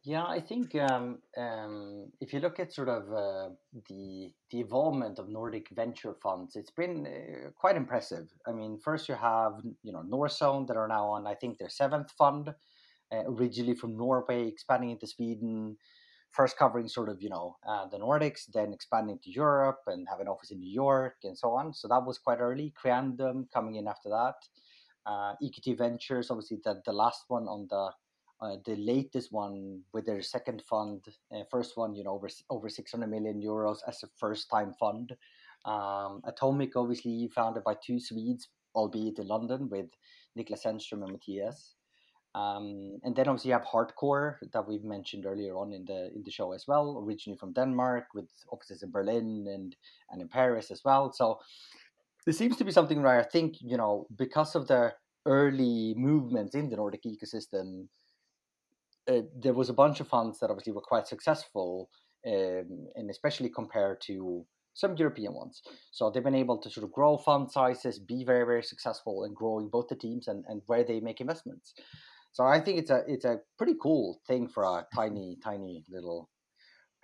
[0.07, 3.49] Yeah, I think um, um, if you look at sort of uh,
[3.89, 8.29] the the involvement of Nordic venture funds, it's been uh, quite impressive.
[8.47, 11.69] I mean, first you have you know Northzone that are now on I think their
[11.69, 15.77] seventh fund, uh, originally from Norway, expanding into Sweden,
[16.31, 20.21] first covering sort of you know uh, the Nordics, then expanding to Europe and have
[20.21, 21.75] an office in New York and so on.
[21.75, 22.73] So that was quite early.
[22.81, 24.37] Creandum coming in after that.
[25.05, 27.91] Uh, EQT Ventures, obviously the the last one on the
[28.41, 32.69] uh, the latest one with their second fund, uh, first one, you know, over over
[32.69, 35.17] 600 million euros as a first time fund.
[35.65, 39.91] Um, Atomico, obviously, founded by two Swedes, albeit in London, with
[40.39, 41.75] Niklas Zennström and Matthias.
[42.37, 46.23] Um, and then obviously you have Heartcore that we've mentioned earlier on in the in
[46.23, 49.75] the show as well, originally from Denmark, with offices in Berlin and
[50.11, 51.11] and in Paris as well.
[51.11, 51.41] So
[52.27, 54.93] there seems to be something where I think you know because of the
[55.25, 57.89] early movements in the Nordic ecosystem,
[59.09, 61.91] uh, there was a bunch of funds that obviously were quite successful,
[62.27, 65.63] um, and especially compared to some European ones.
[65.91, 69.33] So they've been able to sort of grow fund sizes, be very, very successful in
[69.33, 71.75] growing both the teams and, and where they make investments.
[72.33, 76.29] So I think it's a it's a pretty cool thing for a tiny, tiny little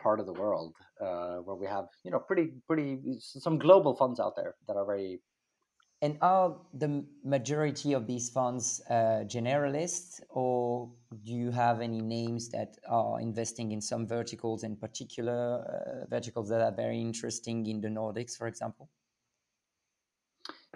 [0.02, 4.20] part of the world uh, where we have you know pretty pretty some global funds
[4.20, 5.20] out there that are very
[6.02, 10.90] and are the majority of these funds uh, generalists, or
[11.24, 16.48] do you have any names that are investing in some verticals in particular, uh, verticals
[16.48, 18.90] that are very interesting in the Nordics, for example?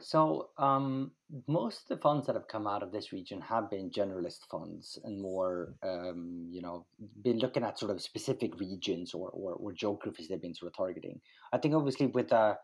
[0.01, 1.11] So, um,
[1.49, 4.97] most of the funds that have come out of this region have been generalist funds
[5.03, 6.87] and more, um, you know,
[7.23, 10.77] been looking at sort of specific regions or, or, or geographies they've been sort of
[10.77, 11.21] targeting.
[11.53, 12.59] I think obviously with a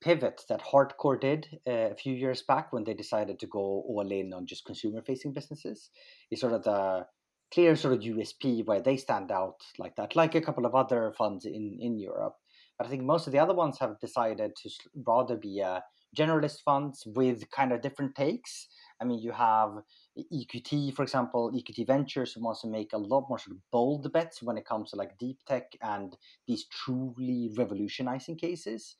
[0.00, 4.10] pivot that Heartcore did uh, a few years back when they decided to go all
[4.10, 5.90] in on just consumer facing businesses
[6.30, 7.06] is sort of the
[7.52, 11.12] clear sort of USP where they stand out like that, like a couple of other
[11.16, 12.36] funds in, in Europe.
[12.78, 14.70] But I think most of the other ones have decided to
[15.06, 15.80] rather be uh,
[16.16, 18.68] generalist funds with kind of different takes.
[19.00, 19.70] I mean, you have
[20.18, 24.12] EQT, for example, EQT Ventures, who wants to make a lot more sort of bold
[24.12, 28.96] bets when it comes to like deep tech and these truly revolutionizing cases.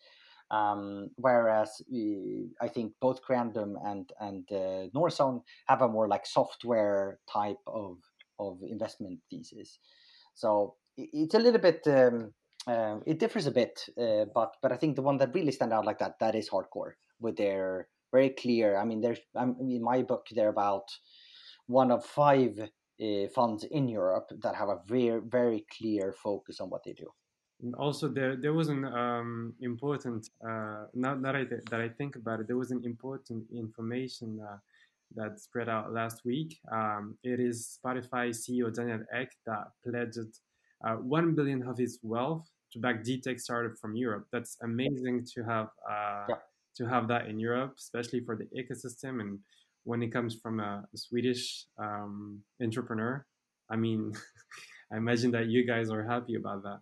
[0.51, 6.25] Um, whereas uh, I think both Creandum and and uh, Northzone have a more like
[6.27, 7.99] software type of
[8.39, 9.79] of investment thesis.
[10.35, 12.33] So it's a little bit um,
[12.67, 15.73] uh, it differs a bit, uh, but but I think the one that really stand
[15.73, 18.77] out like that that is Heartcore with their very clear.
[18.77, 20.89] I mean, there's um, in my book they're about
[21.67, 22.59] one of five
[23.03, 27.09] uh, funds in Europe that have a very very clear focus on what they do.
[27.63, 32.17] And also, there there was an um, important uh, now that I that I think
[32.17, 34.59] about it, there was an important information uh,
[35.15, 36.59] that spread out last week.
[36.71, 40.19] Um, it is Spotify CEO Daniel Ek that pledged
[40.85, 44.27] uh, one billion of his wealth to back deep tech startup from Europe.
[44.33, 46.41] That's amazing to have uh, yeah.
[46.77, 49.39] to have that in Europe, especially for the ecosystem and
[49.85, 53.25] when it comes from a, a Swedish um, entrepreneur.
[53.71, 54.13] I mean,
[54.93, 56.81] I imagine that you guys are happy about that.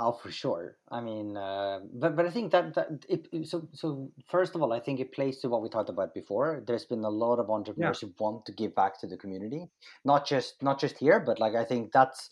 [0.00, 0.76] Oh, for sure.
[0.90, 4.72] I mean, uh, but but I think that that it, so so first of all,
[4.72, 6.62] I think it plays to what we talked about before.
[6.64, 8.08] There's been a lot of entrepreneurs yeah.
[8.08, 9.66] who want to give back to the community,
[10.04, 12.30] not just not just here, but like I think that's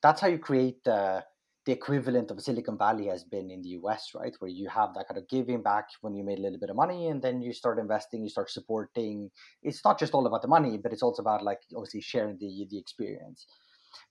[0.00, 1.24] that's how you create the
[1.66, 4.34] the equivalent of Silicon Valley has been in the US, right?
[4.38, 6.76] Where you have that kind of giving back when you made a little bit of
[6.76, 9.30] money and then you start investing, you start supporting.
[9.62, 12.66] It's not just all about the money, but it's also about like obviously sharing the
[12.70, 13.46] the experience.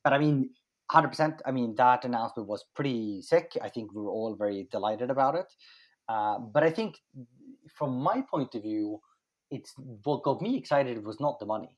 [0.03, 0.49] But I mean,
[0.91, 1.39] 100%.
[1.45, 3.57] I mean, that announcement was pretty sick.
[3.61, 5.47] I think we were all very delighted about it.
[6.07, 6.95] Uh, but I think
[7.75, 8.99] from my point of view,
[9.51, 11.77] it's what got me excited was not the money.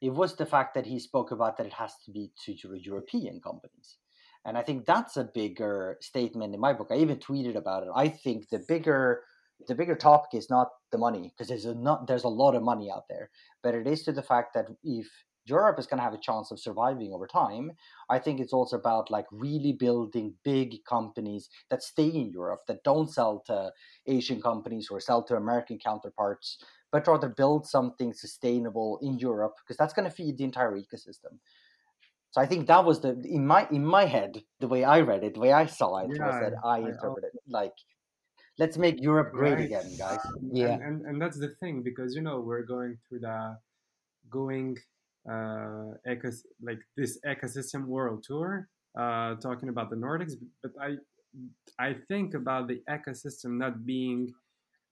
[0.00, 3.40] It was the fact that he spoke about that it has to be to European
[3.40, 3.98] companies.
[4.44, 6.88] And I think that's a bigger statement in my book.
[6.90, 7.88] I even tweeted about it.
[7.94, 9.22] I think the bigger
[9.68, 12.62] the bigger topic is not the money because there's a not there's a lot of
[12.62, 13.30] money out there,
[13.62, 15.06] but it is to the fact that if
[15.46, 17.72] Europe is going to have a chance of surviving over time.
[18.08, 22.84] I think it's also about like really building big companies that stay in Europe, that
[22.84, 23.72] don't sell to
[24.06, 26.58] Asian companies or sell to American counterparts,
[26.90, 31.38] but rather build something sustainable in Europe because that's going to feed the entire ecosystem.
[32.30, 35.22] So I think that was the in my in my head the way I read
[35.22, 37.74] it, the way I saw it yeah, was that I, I interpreted it like
[38.58, 39.64] let's make Europe great right.
[39.64, 40.18] again, guys.
[40.52, 43.56] yeah, and, and, and that's the thing because you know we're going through the
[44.30, 44.76] going
[45.28, 50.96] uh, ecos- like this ecosystem world tour uh, talking about the Nordics, but I
[51.78, 54.32] I think about the ecosystem not being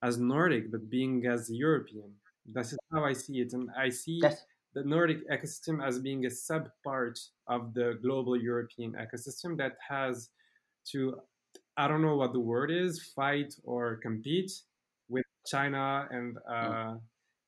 [0.01, 2.11] as Nordic, but being as European.
[2.45, 4.45] This is how I see it, and I see Yes.
[4.73, 7.17] the Nordic ecosystem as being a sub part
[7.47, 10.29] of the global European ecosystem that has
[10.91, 11.21] to
[11.77, 14.51] I don't know what the word is fight or compete
[15.09, 16.95] with China and uh,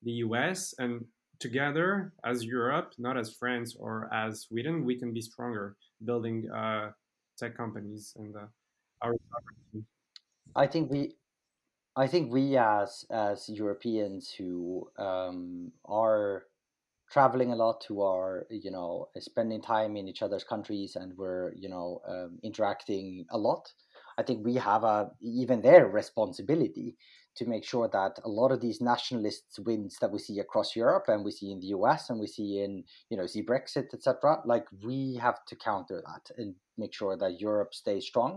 [0.04, 1.06] the US and
[1.40, 6.92] together as Europe, not as France or as Sweden, we can be stronger building uh,
[7.38, 8.48] tech companies and uh,
[9.02, 9.88] our sovereignty.
[10.56, 11.16] I think we
[11.96, 16.44] I think we as as Europeans who um, are
[17.12, 21.54] traveling a lot, who are you know spending time in each other's countries, and we're
[21.56, 23.72] you know um, interacting a lot.
[24.18, 26.96] I think we have a even their responsibility
[27.38, 31.06] to make sure that a lot of these nationalist wins that we see across Europe
[31.08, 34.42] and we see in the US and we see in you know see Brexit etc.
[34.46, 38.36] Like we have to counter that and make sure that Europe stays strong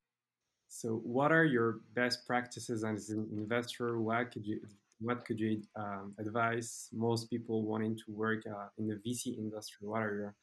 [0.68, 4.00] So, what are your best practices as an investor?
[4.00, 4.60] What could you
[5.00, 9.86] what could you um, advise most people wanting to work uh, in the VC industry?
[9.88, 10.34] What are your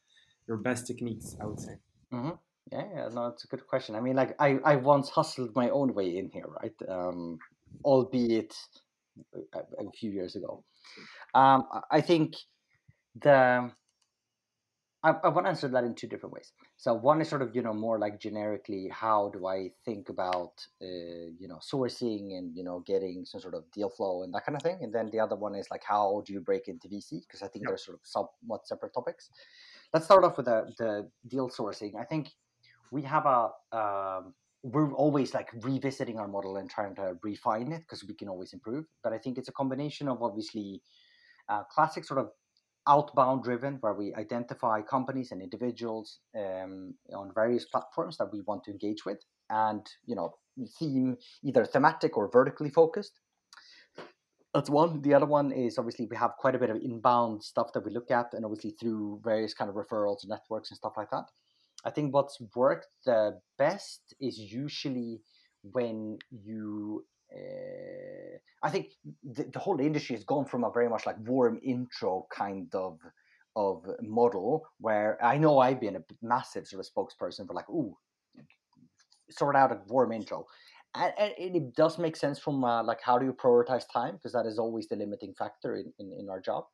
[0.48, 1.36] your best techniques?
[1.40, 1.76] I would say.
[2.10, 2.30] hmm
[2.72, 3.94] Yeah, yeah, no, it's a good question.
[3.94, 6.74] I mean, like I, I once hustled my own way in here, right?
[6.88, 7.38] Um,
[7.84, 8.54] albeit
[9.54, 10.64] a, a few years ago.
[11.34, 12.34] Um, I think
[13.14, 13.70] the
[15.02, 16.52] I, I want to answer that in two different ways.
[16.76, 20.66] So one is sort of you know more like generically, how do I think about
[20.82, 24.44] uh, you know sourcing and you know getting some sort of deal flow and that
[24.44, 26.88] kind of thing, and then the other one is like how do you break into
[26.88, 27.70] VC because I think Yeah.
[27.70, 29.30] they're sort of somewhat separate topics.
[29.92, 31.94] Let's start off with the the deal sourcing.
[32.00, 32.28] I think
[32.90, 34.34] we have a um,
[34.72, 38.52] we're always like revisiting our model and trying to refine it because we can always
[38.52, 38.84] improve.
[39.02, 40.82] But I think it's a combination of obviously
[41.48, 42.30] uh, classic sort of
[42.88, 48.64] outbound driven where we identify companies and individuals um, on various platforms that we want
[48.64, 49.18] to engage with
[49.50, 50.34] and you know
[50.78, 53.20] theme either thematic or vertically focused
[54.54, 57.72] that's one the other one is obviously we have quite a bit of inbound stuff
[57.72, 60.94] that we look at and obviously through various kind of referrals and networks and stuff
[60.96, 61.24] like that
[61.86, 65.20] i think what's worked the best is usually
[65.72, 68.92] when you uh, I think
[69.24, 73.00] the, the whole industry has gone from a very much like warm intro kind of
[73.56, 77.96] of model where I know I've been a massive sort of spokesperson for like, ooh,
[79.30, 80.46] sort out a warm intro.
[80.94, 84.32] And, and it does make sense from uh, like how do you prioritize time because
[84.32, 86.64] that is always the limiting factor in, in, in our job.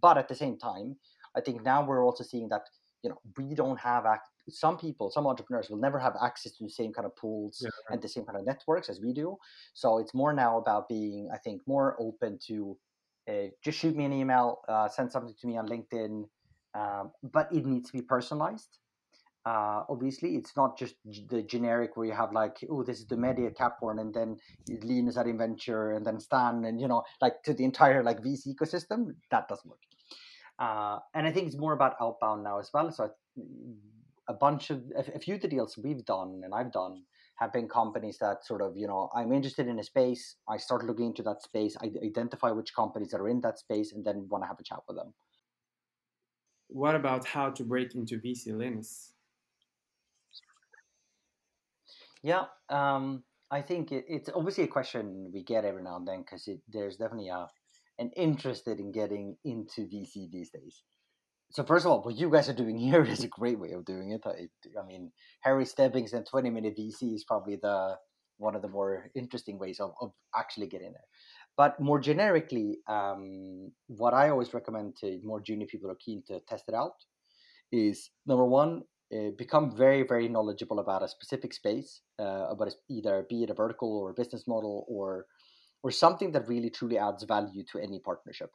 [0.00, 0.96] But at the same time,
[1.36, 2.62] I think now we're also seeing that
[3.02, 6.64] you know we don't have ac- some people some entrepreneurs will never have access to
[6.64, 7.70] the same kind of pools Yeah.
[7.90, 9.36] and the same kind of networks as we do.
[9.74, 12.76] So it's more now about being i think more open to
[13.30, 16.24] uh, just shoot me an email uh, send something to me on linkedin
[16.74, 18.78] um, but it needs to be personalized.
[19.46, 23.06] Uh, obviously it's not just g- the generic where you have like oh this is
[23.06, 24.36] the media capcorn and then
[24.82, 28.54] Linus at Inventure and then Stan and you know like to the entire like VC
[28.54, 29.80] ecosystem that doesn't work
[30.58, 32.90] uh, and I think it's more about outbound now as well.
[32.90, 33.40] So I-
[34.30, 37.02] a bunch of a, a few of the deals we've done and I've done
[37.36, 40.36] have been companies that sort of you know I'm interested in a space.
[40.48, 41.76] I start looking into that space.
[41.80, 44.80] I identify which companies are in that space and then want to have a chat
[44.86, 45.14] with them.
[46.68, 49.14] What about how to break into VC, Linus?
[52.22, 56.20] Yeah, um, I think it, it's obviously a question we get every now and then
[56.20, 57.46] because there's definitely a
[57.98, 60.82] an interested in getting into VC these days.
[61.50, 63.84] So first of all, what you guys are doing here is a great way of
[63.84, 64.22] doing it.
[64.24, 64.48] I,
[64.80, 67.96] I mean, Harry Stebbings and 20 minute VC is probably the
[68.38, 71.08] one of the more interesting ways of, of actually getting there.
[71.56, 76.22] But more generically, um, what I always recommend to more junior people who are keen
[76.28, 76.94] to test it out
[77.72, 78.82] is number one,
[79.12, 83.54] uh, become very, very knowledgeable about a specific space, uh, about either be it a
[83.54, 85.26] vertical or a business model or
[85.82, 88.50] or something that really truly adds value to any partnership.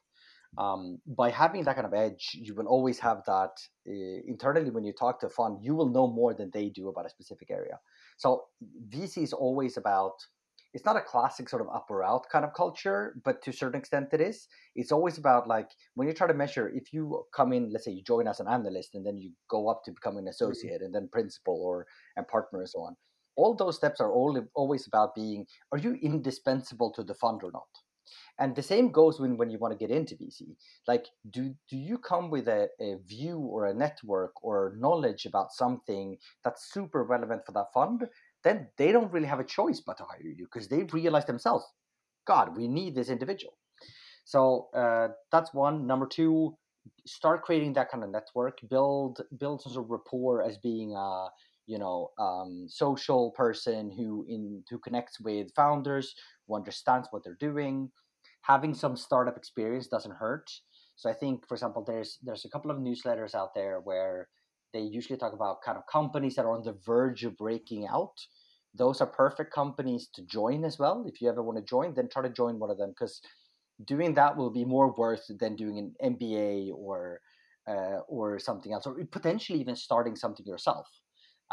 [0.57, 3.53] Um, by having that kind of edge, you will always have that
[3.87, 6.89] uh, internally when you talk to a fund, you will know more than they do
[6.89, 7.79] about a specific area.
[8.17, 8.43] So
[8.89, 10.13] VC is always about
[10.73, 13.53] it's not a classic sort of up or out kind of culture, but to a
[13.53, 14.47] certain extent it is.
[14.75, 17.91] It's always about like when you try to measure if you come in, let's say
[17.91, 20.93] you join as an analyst and then you go up to become an associate and
[20.93, 21.85] then principal or
[22.17, 22.95] and partner and so on.
[23.35, 27.51] All those steps are all, always about being are you indispensable to the fund or
[27.51, 27.67] not?
[28.39, 30.55] And the same goes when, when you want to get into VC.
[30.87, 35.51] Like, do do you come with a, a view or a network or knowledge about
[35.51, 38.07] something that's super relevant for that fund?
[38.43, 41.65] Then they don't really have a choice but to hire you because they realize themselves,
[42.25, 43.53] God, we need this individual.
[44.25, 45.85] So uh, that's one.
[45.85, 46.57] Number two,
[47.05, 48.59] start creating that kind of network.
[48.69, 51.27] Build build some sort of rapport as being a
[51.65, 56.13] you know um, social person who in who connects with founders
[56.47, 57.89] who understands what they're doing.
[58.41, 60.49] Having some startup experience doesn't hurt.
[60.95, 64.27] So i think for example there's there's a couple of newsletters out there where
[64.73, 68.13] they usually talk about kind of companies that are on the verge of breaking out.
[68.75, 71.05] Those are perfect companies to join as well.
[71.07, 73.21] If you ever want to join then try to join one of them because
[73.85, 77.19] doing that will be more worth than doing an mba or
[77.67, 80.85] uh, or something else or potentially even starting something yourself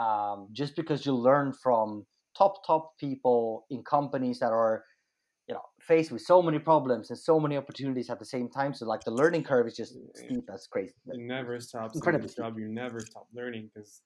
[0.01, 4.85] um, just because you learn from top top people in companies that are
[5.49, 8.73] you know faced with so many problems and so many opportunities at the same time.
[8.73, 10.95] So like the learning curve is just steep as crazy.
[11.13, 12.59] You never stop incredible job.
[12.59, 14.03] you never stop learning because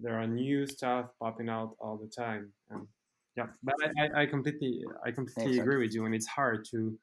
[0.00, 2.52] there are new stuff popping out all the time.
[2.70, 2.86] And
[3.38, 6.98] yeah but i, I, completely i completely agree with you and it's hard to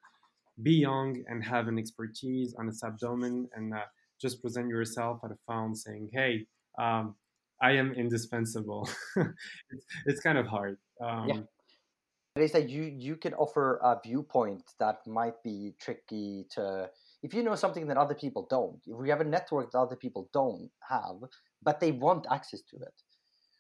[0.64, 3.88] be young and have an expertise on a subdomain and uh,
[4.22, 6.46] just present yourself at a found saying hey
[6.78, 7.16] um,
[7.62, 8.90] I am indispensable.
[9.16, 10.78] it's, it's kind of hard.
[11.02, 11.40] Um, yeah.
[12.36, 16.90] It is that you you can offer a viewpoint that might be tricky to
[17.24, 18.82] if you know something that other people don't.
[18.86, 21.16] If we have a network that other people don't have,
[21.64, 22.94] but they want access to it.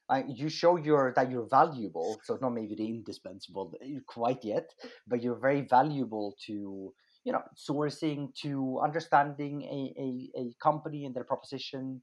[0.08, 3.74] Uh, you show your that you're valuable, so not maybe the indispensable
[4.08, 4.70] quite yet,
[5.08, 6.94] but you're very valuable to
[7.24, 12.02] you know sourcing to understanding a, a, a company and their proposition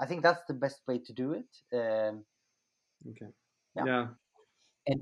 [0.00, 1.46] I think that's the best way to do it.
[1.72, 2.24] Um,
[3.10, 3.32] okay.
[3.76, 3.84] Yeah.
[3.86, 4.06] yeah.
[4.86, 5.00] And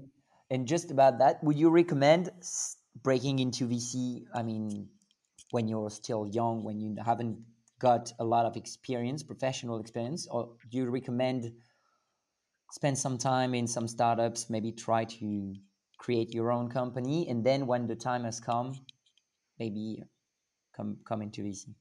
[0.51, 2.31] and just about that, would you recommend
[3.03, 4.25] breaking into VC?
[4.35, 4.89] I mean,
[5.51, 7.39] when you're still young, when you haven't
[7.79, 11.53] got a lot of experience, professional experience, or do you recommend
[12.71, 15.55] spend some time in some startups, maybe try to
[15.99, 18.75] create your own company, and then when the time has come,
[19.59, 20.03] maybe
[20.77, 21.75] come come into VC?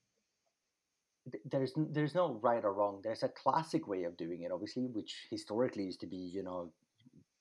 [1.45, 3.01] There's there's no right or wrong.
[3.03, 6.71] There's a classic way of doing it, obviously, which historically used to be, you know,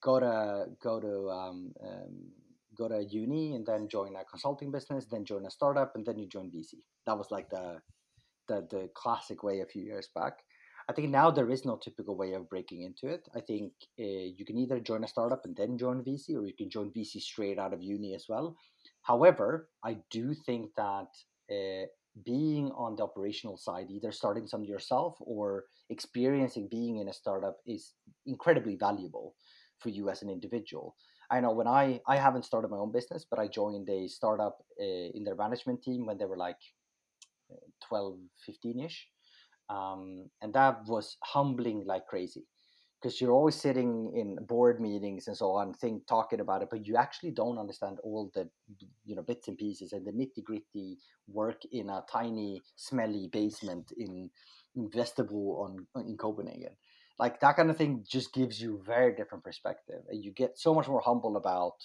[0.03, 2.31] go to go to um, um,
[2.77, 6.19] go to uni and then join a consulting business, then join a startup, and then
[6.19, 6.75] you join VC.
[7.07, 7.81] That was like the
[8.49, 10.35] the the classic way a few years back.
[10.89, 13.29] I think now there is no typical way of breaking into it.
[13.37, 16.55] I think uh, you can either join a startup and then join VC, or you
[16.55, 18.57] can join VC straight out of uni as well.
[19.03, 21.07] However, I do think that
[21.51, 21.87] uh,
[22.25, 27.59] being on the operational side, either starting something yourself or experiencing being in a startup
[27.67, 27.95] is
[28.27, 29.35] incredibly valuable
[29.79, 30.97] for you as an individual.
[31.31, 34.59] I know when I I haven't started my own business, but I joined a startup
[34.81, 36.59] uh, in their management team when they were like
[37.51, 39.09] uh, 12, 15 ish.
[39.69, 42.45] Um, and that was humbling like crazy
[43.01, 46.87] because you're always sitting in board meetings and so on, think talking about it, but
[46.87, 48.49] you actually don't understand all the
[49.05, 53.93] you know bits and pieces and the nitty gritty work in a tiny, smelly basement
[53.97, 54.31] in,
[54.77, 56.77] in Vesterbro on in Copenhagen.
[57.19, 60.75] Like that kind of thing just gives you very different perspective, and you get so
[60.75, 61.77] much more humble about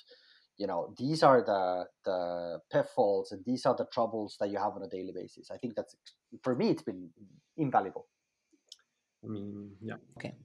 [0.57, 4.73] you know these are the the pitfalls and these are the troubles that you have
[4.73, 5.49] on a daily basis.
[5.49, 5.95] I think that's
[6.43, 7.09] for me, it's been
[7.57, 8.07] invaluable.
[9.23, 9.95] I mean, yeah.
[10.17, 10.35] Okay.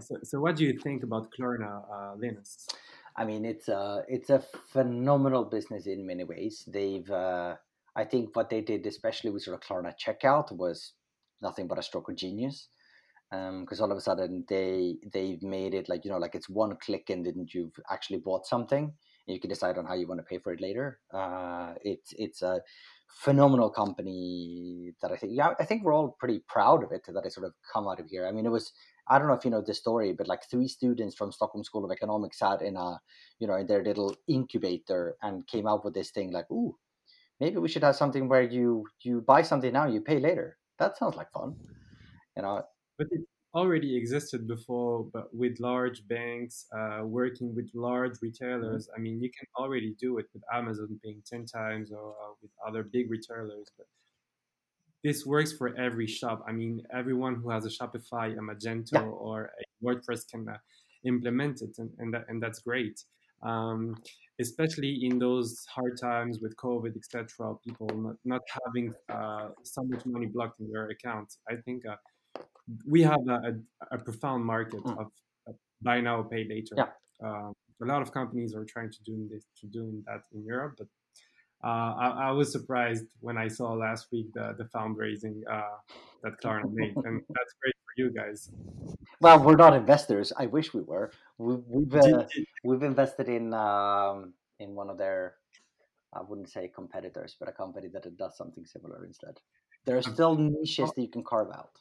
[0.00, 2.66] So, so, what do you think about Klarna, uh, Linus?
[3.16, 6.64] I mean, it's a it's a phenomenal business in many ways.
[6.66, 7.56] They've, uh,
[7.94, 10.92] I think, what they did, especially with sort of Klarna checkout, was
[11.42, 12.68] nothing but a stroke of genius.
[13.30, 16.48] Because um, all of a sudden they they've made it like you know like it's
[16.48, 18.92] one click and then you've actually bought something.
[19.26, 21.00] You can decide on how you want to pay for it later.
[21.12, 22.60] Uh, it's it's a
[23.14, 27.24] phenomenal company that I think yeah I think we're all pretty proud of it that
[27.24, 28.26] it sort of come out of here.
[28.26, 28.72] I mean, it was
[29.08, 31.84] I don't know if you know this story, but like three students from Stockholm School
[31.84, 33.00] of Economics sat in a,
[33.38, 36.76] you know, in their little incubator and came up with this thing like, ooh,
[37.40, 40.58] maybe we should have something where you you buy something now, you pay later.
[40.78, 41.56] That sounds like fun,
[42.36, 42.62] you know.
[42.98, 43.08] But
[43.54, 48.26] already existed before, but with large banks, uh, working with large mm-hmm.
[48.26, 48.88] retailers.
[48.96, 52.50] I mean, you can already do it with Amazon paying ten times or uh, with
[52.66, 53.86] other big retailers, but
[55.04, 56.42] this works for every shop.
[56.48, 59.02] I mean, everyone who has a Shopify, a Magento, yeah.
[59.02, 60.56] or a WordPress can uh,
[61.04, 63.00] implement it, and and, that, and that's great.
[63.42, 63.94] Um,
[64.40, 67.54] especially in those hard times with COVID, etc.
[67.64, 71.34] People not, not having uh, so much money blocked in their account.
[71.48, 71.96] I think uh,
[72.86, 73.54] we have a,
[73.90, 74.98] a, profound market mm.
[74.98, 75.10] of
[75.82, 76.74] buy now, pay later.
[76.76, 76.88] Yeah.
[77.22, 80.74] Uh, a lot of companies are trying to do this, to doing that in Europe,
[80.78, 80.86] but
[81.62, 85.76] uh, I, I, was surprised when I saw last week the, the fundraising uh,
[86.22, 88.50] that Klarna made, and that's great for you guys.
[89.20, 90.32] Well, we're not investors.
[90.36, 91.10] I wish we were.
[91.38, 92.26] We, we've uh,
[92.64, 95.36] we've invested in um, in one of their,
[96.12, 99.38] I wouldn't say competitors, but a company that does something similar instead.
[99.86, 101.78] There are still niches that you can carve out.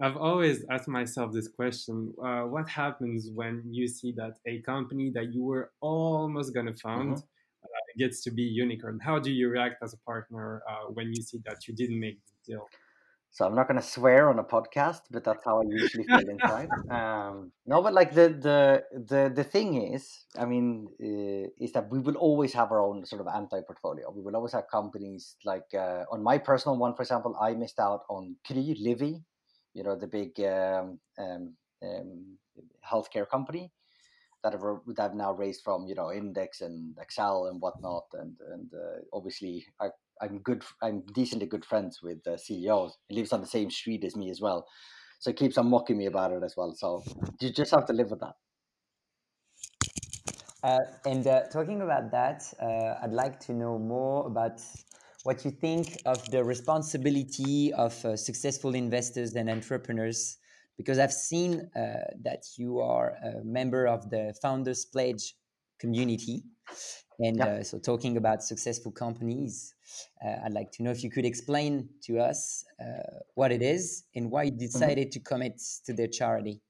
[0.00, 5.10] I've always asked myself this question: uh, What happens when you see that a company
[5.14, 7.22] that you were almost gonna found Mhm.
[7.64, 7.68] uh,
[7.98, 9.00] gets to be unicorn?
[9.00, 12.20] How do you react as a partner uh, when you see that you didn't make
[12.26, 12.70] the deal?
[13.30, 16.28] So I'm not going to swear on a podcast, but that's how I usually feel
[16.28, 16.70] inside.
[16.88, 21.90] Um, no, but like the the the the thing is, I mean, uh, is that
[21.90, 24.10] we will always have our own sort of anti-portfolio.
[24.10, 27.78] We will always have companies like uh, on my personal one, for example, I missed
[27.78, 29.22] out on Kry Livi,
[29.74, 32.38] you know, the big um, um, um,
[32.84, 33.70] healthcare company
[34.42, 38.36] that have that have now raised from you know Index and Accel and whatnot, and
[38.52, 39.88] and uh, obviously I
[40.20, 40.64] I'm good.
[40.82, 42.90] I'm decently good friends with the CEO.
[43.08, 44.66] He lives on the same street as me as well,
[45.18, 46.74] so he keeps on mocking me about it as well.
[46.74, 47.02] So
[47.40, 48.34] you just have to live with that.
[50.62, 54.60] Uh, and uh, talking about that, uh, I'd like to know more about
[55.28, 60.38] what you think of the responsibility of uh, successful investors and entrepreneurs.
[60.78, 61.80] Because I've seen uh,
[62.24, 65.34] that you are a member of the Founders Pledge
[65.78, 66.44] community.
[67.20, 67.46] And Yeah.
[67.46, 69.74] uh, so, talking about successful companies,
[70.24, 74.04] uh, I'd like to know if you could explain to us uh, what it is
[74.14, 76.62] and why you decided to commit to their charity.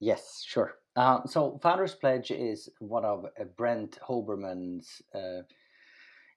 [0.00, 0.70] Yes, sure.
[0.96, 5.02] Um, so Founders Pledge is one of uh, Brent Hoberman's.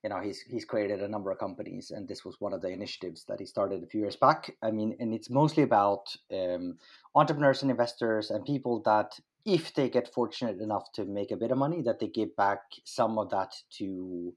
[0.04, 2.70] You know, he's he's created a number of companies, and this was one of the
[2.70, 4.56] initiatives that he started a few years back.
[4.62, 6.78] I mean, and it's mostly about um,
[7.14, 11.52] entrepreneurs and investors and people that, if they get fortunate enough to make a bit
[11.52, 14.34] of money, that they give back some of that to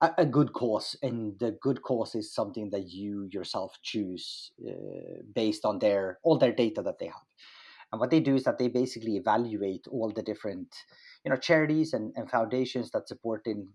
[0.00, 5.22] a, a good cause, and the good cause is something that you yourself choose uh,
[5.34, 7.26] based on their all their data that they have.
[7.94, 10.74] And what they do is that they basically evaluate all the different,
[11.24, 13.68] you know, charities and, and foundations that support in,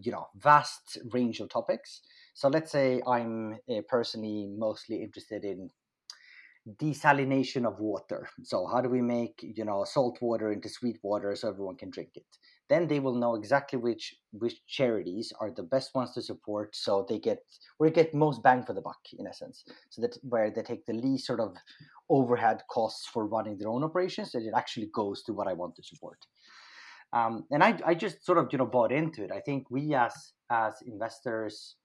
[0.00, 2.02] you know, vast range of topics.
[2.34, 5.70] So let's say I'm uh, personally mostly interested in
[6.68, 8.28] desalination of water.
[8.42, 11.90] So how do we make you know salt water into sweet water so everyone can
[11.90, 12.38] drink it?
[12.68, 17.04] Then they will know exactly which which charities are the best ones to support, so
[17.08, 17.40] they get
[17.78, 19.64] where get most bang for the buck in essence.
[19.90, 21.56] So that where they take the least sort of
[22.08, 25.76] overhead costs for running their own operations, and it actually goes to what I want
[25.76, 26.18] to support.
[27.12, 29.30] Um, and I, I just sort of you know bought into it.
[29.30, 31.76] I think we as as investors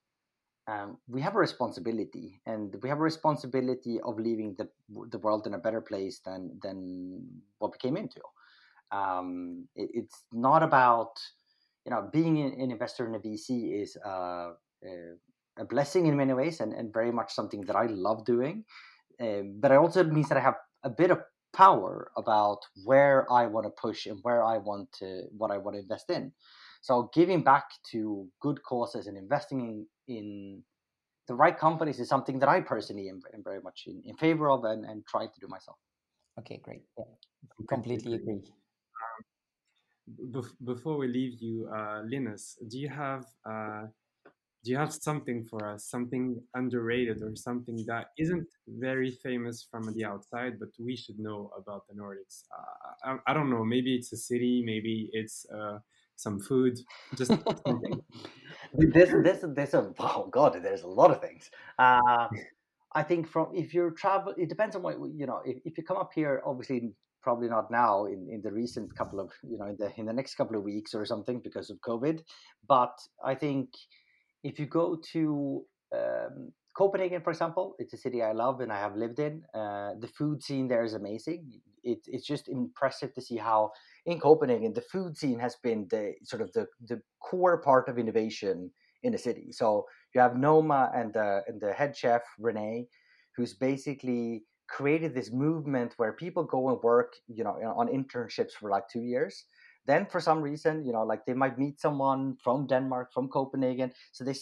[0.69, 4.69] um, we have a responsibility, and we have a responsibility of leaving the
[5.09, 8.21] the world in a better place than than what we came into.
[8.91, 11.11] Um, it, it's not about
[11.85, 14.51] you know being an, investor in a VC is uh,
[14.83, 15.15] a,
[15.57, 18.63] a blessing in many ways, and, and very much something that I love doing.
[19.21, 21.19] Um, but it also means that I have a bit of
[21.53, 25.75] power about where I want to push and where I want to what I want
[25.75, 26.31] to invest in.
[26.81, 29.59] So giving back to good causes and investing
[30.07, 30.63] in, in
[31.27, 34.49] the right companies is something that I personally am, am very much in, in favor
[34.49, 35.77] of and, and try to do myself.
[36.39, 36.81] Okay, great.
[36.97, 37.03] Yeah,
[37.69, 38.41] completely agree.
[40.31, 43.85] Bef- before we leave you, uh, Linus, do you have uh,
[44.63, 49.93] do you have something for us, something underrated or something that isn't very famous from
[49.93, 52.43] the outside, but we should know about the Nordics?
[52.51, 53.63] Uh, I, I don't know.
[53.63, 54.61] Maybe it's a city.
[54.65, 55.79] Maybe it's uh,
[56.17, 56.77] some food.
[57.15, 57.31] Just
[57.65, 58.01] something.
[58.73, 61.49] this, this, this, oh god, there's a lot of things.
[61.77, 62.27] Uh,
[62.93, 65.41] I think from if you're travel, it depends on what you know.
[65.45, 66.91] If, if you come up here, obviously
[67.21, 70.13] probably not now in, in the recent couple of you know in the in the
[70.13, 72.21] next couple of weeks or something because of COVID.
[72.67, 73.69] But I think
[74.43, 75.65] if you go to
[75.95, 79.43] um, Copenhagen, for example, it's a city I love and I have lived in.
[79.53, 81.51] Uh, the food scene there is amazing.
[81.83, 83.71] It, it's just impressive to see how
[84.05, 87.97] in Copenhagen the food scene has been the sort of the, the core part of
[87.97, 88.71] innovation
[89.03, 89.51] in the city.
[89.51, 92.87] So you have Noma and the and the head chef Rene,
[93.35, 98.69] who's basically created this movement where people go and work, you know, on internships for
[98.69, 99.45] like two years.
[99.85, 103.91] Then for some reason, you know, like they might meet someone from Denmark, from Copenhagen,
[104.11, 104.35] so they,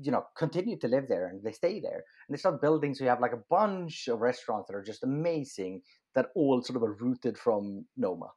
[0.00, 2.04] you know, continue to live there and they stay there.
[2.26, 2.94] And they start building.
[2.94, 5.82] So you have like a bunch of restaurants that are just amazing
[6.14, 8.30] that all sort of are rooted from Noma.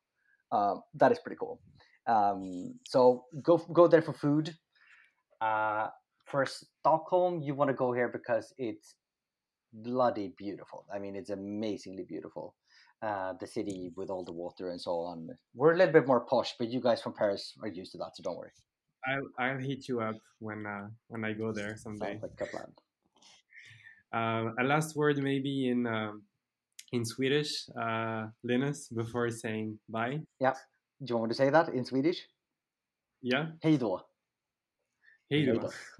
[0.51, 1.61] Um, that is pretty cool.
[2.07, 4.53] Um, so go go there for food.
[5.39, 5.88] Uh,
[6.25, 8.95] for Stockholm, you want to go here because it's
[9.74, 10.86] bloody beautiful.
[10.93, 12.55] I mean, it's amazingly beautiful.
[13.01, 15.28] Uh, the city with all the water and so on.
[15.55, 18.11] We're a little bit more posh, but you guys from Paris are used to that,
[18.15, 18.51] so don't worry.
[19.07, 22.19] I'll I'll hit you up when uh, when I go there someday.
[22.19, 22.72] Sounds like a plan.
[24.13, 26.24] Uh, a last word, maybe in um,
[26.91, 30.19] in Swedish, uh, Linus, before saying bye.
[30.38, 30.53] Yeah.
[30.99, 32.28] Do you want me to say that in Swedish?
[33.22, 33.45] Yeah.
[33.61, 34.01] Hej då.
[35.30, 35.69] Hej då.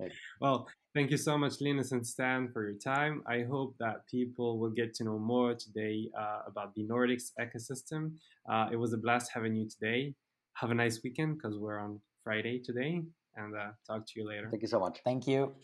[0.00, 0.10] Okay.
[0.40, 0.68] Well,
[0.98, 3.22] Thank you so much, Linus and Stan, for your time.
[3.24, 8.14] I hope that people will get to know more today uh, about the Nordics ecosystem.
[8.50, 10.16] Uh, it was a blast having you today.
[10.54, 13.00] Have a nice weekend because we're on Friday today,
[13.36, 14.48] and uh, talk to you later.
[14.50, 14.98] Thank you so much.
[15.04, 15.54] Thank you.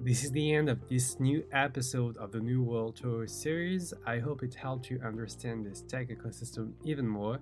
[0.00, 3.92] This is the end of this new episode of the New World Tour series.
[4.06, 7.40] I hope it helped you understand this tech ecosystem even more.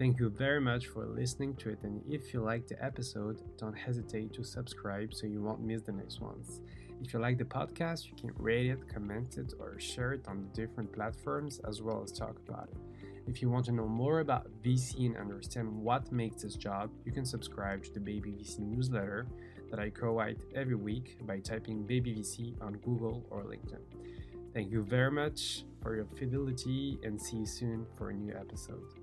[0.00, 3.76] Thank you very much for listening to it, and if you liked the episode, don't
[3.76, 6.62] hesitate to subscribe so you won't miss the next ones.
[7.02, 10.40] If you like the podcast, you can rate it, comment it, or share it on
[10.40, 12.78] the different platforms as well as talk about it.
[13.26, 17.12] If you want to know more about VC and understand what makes this job, you
[17.12, 19.26] can subscribe to the Baby VC newsletter
[19.70, 23.84] that I co write every week by typing Baby VC on Google or LinkedIn.
[24.54, 28.99] Thank you very much for your fidelity and see you soon for a new episode.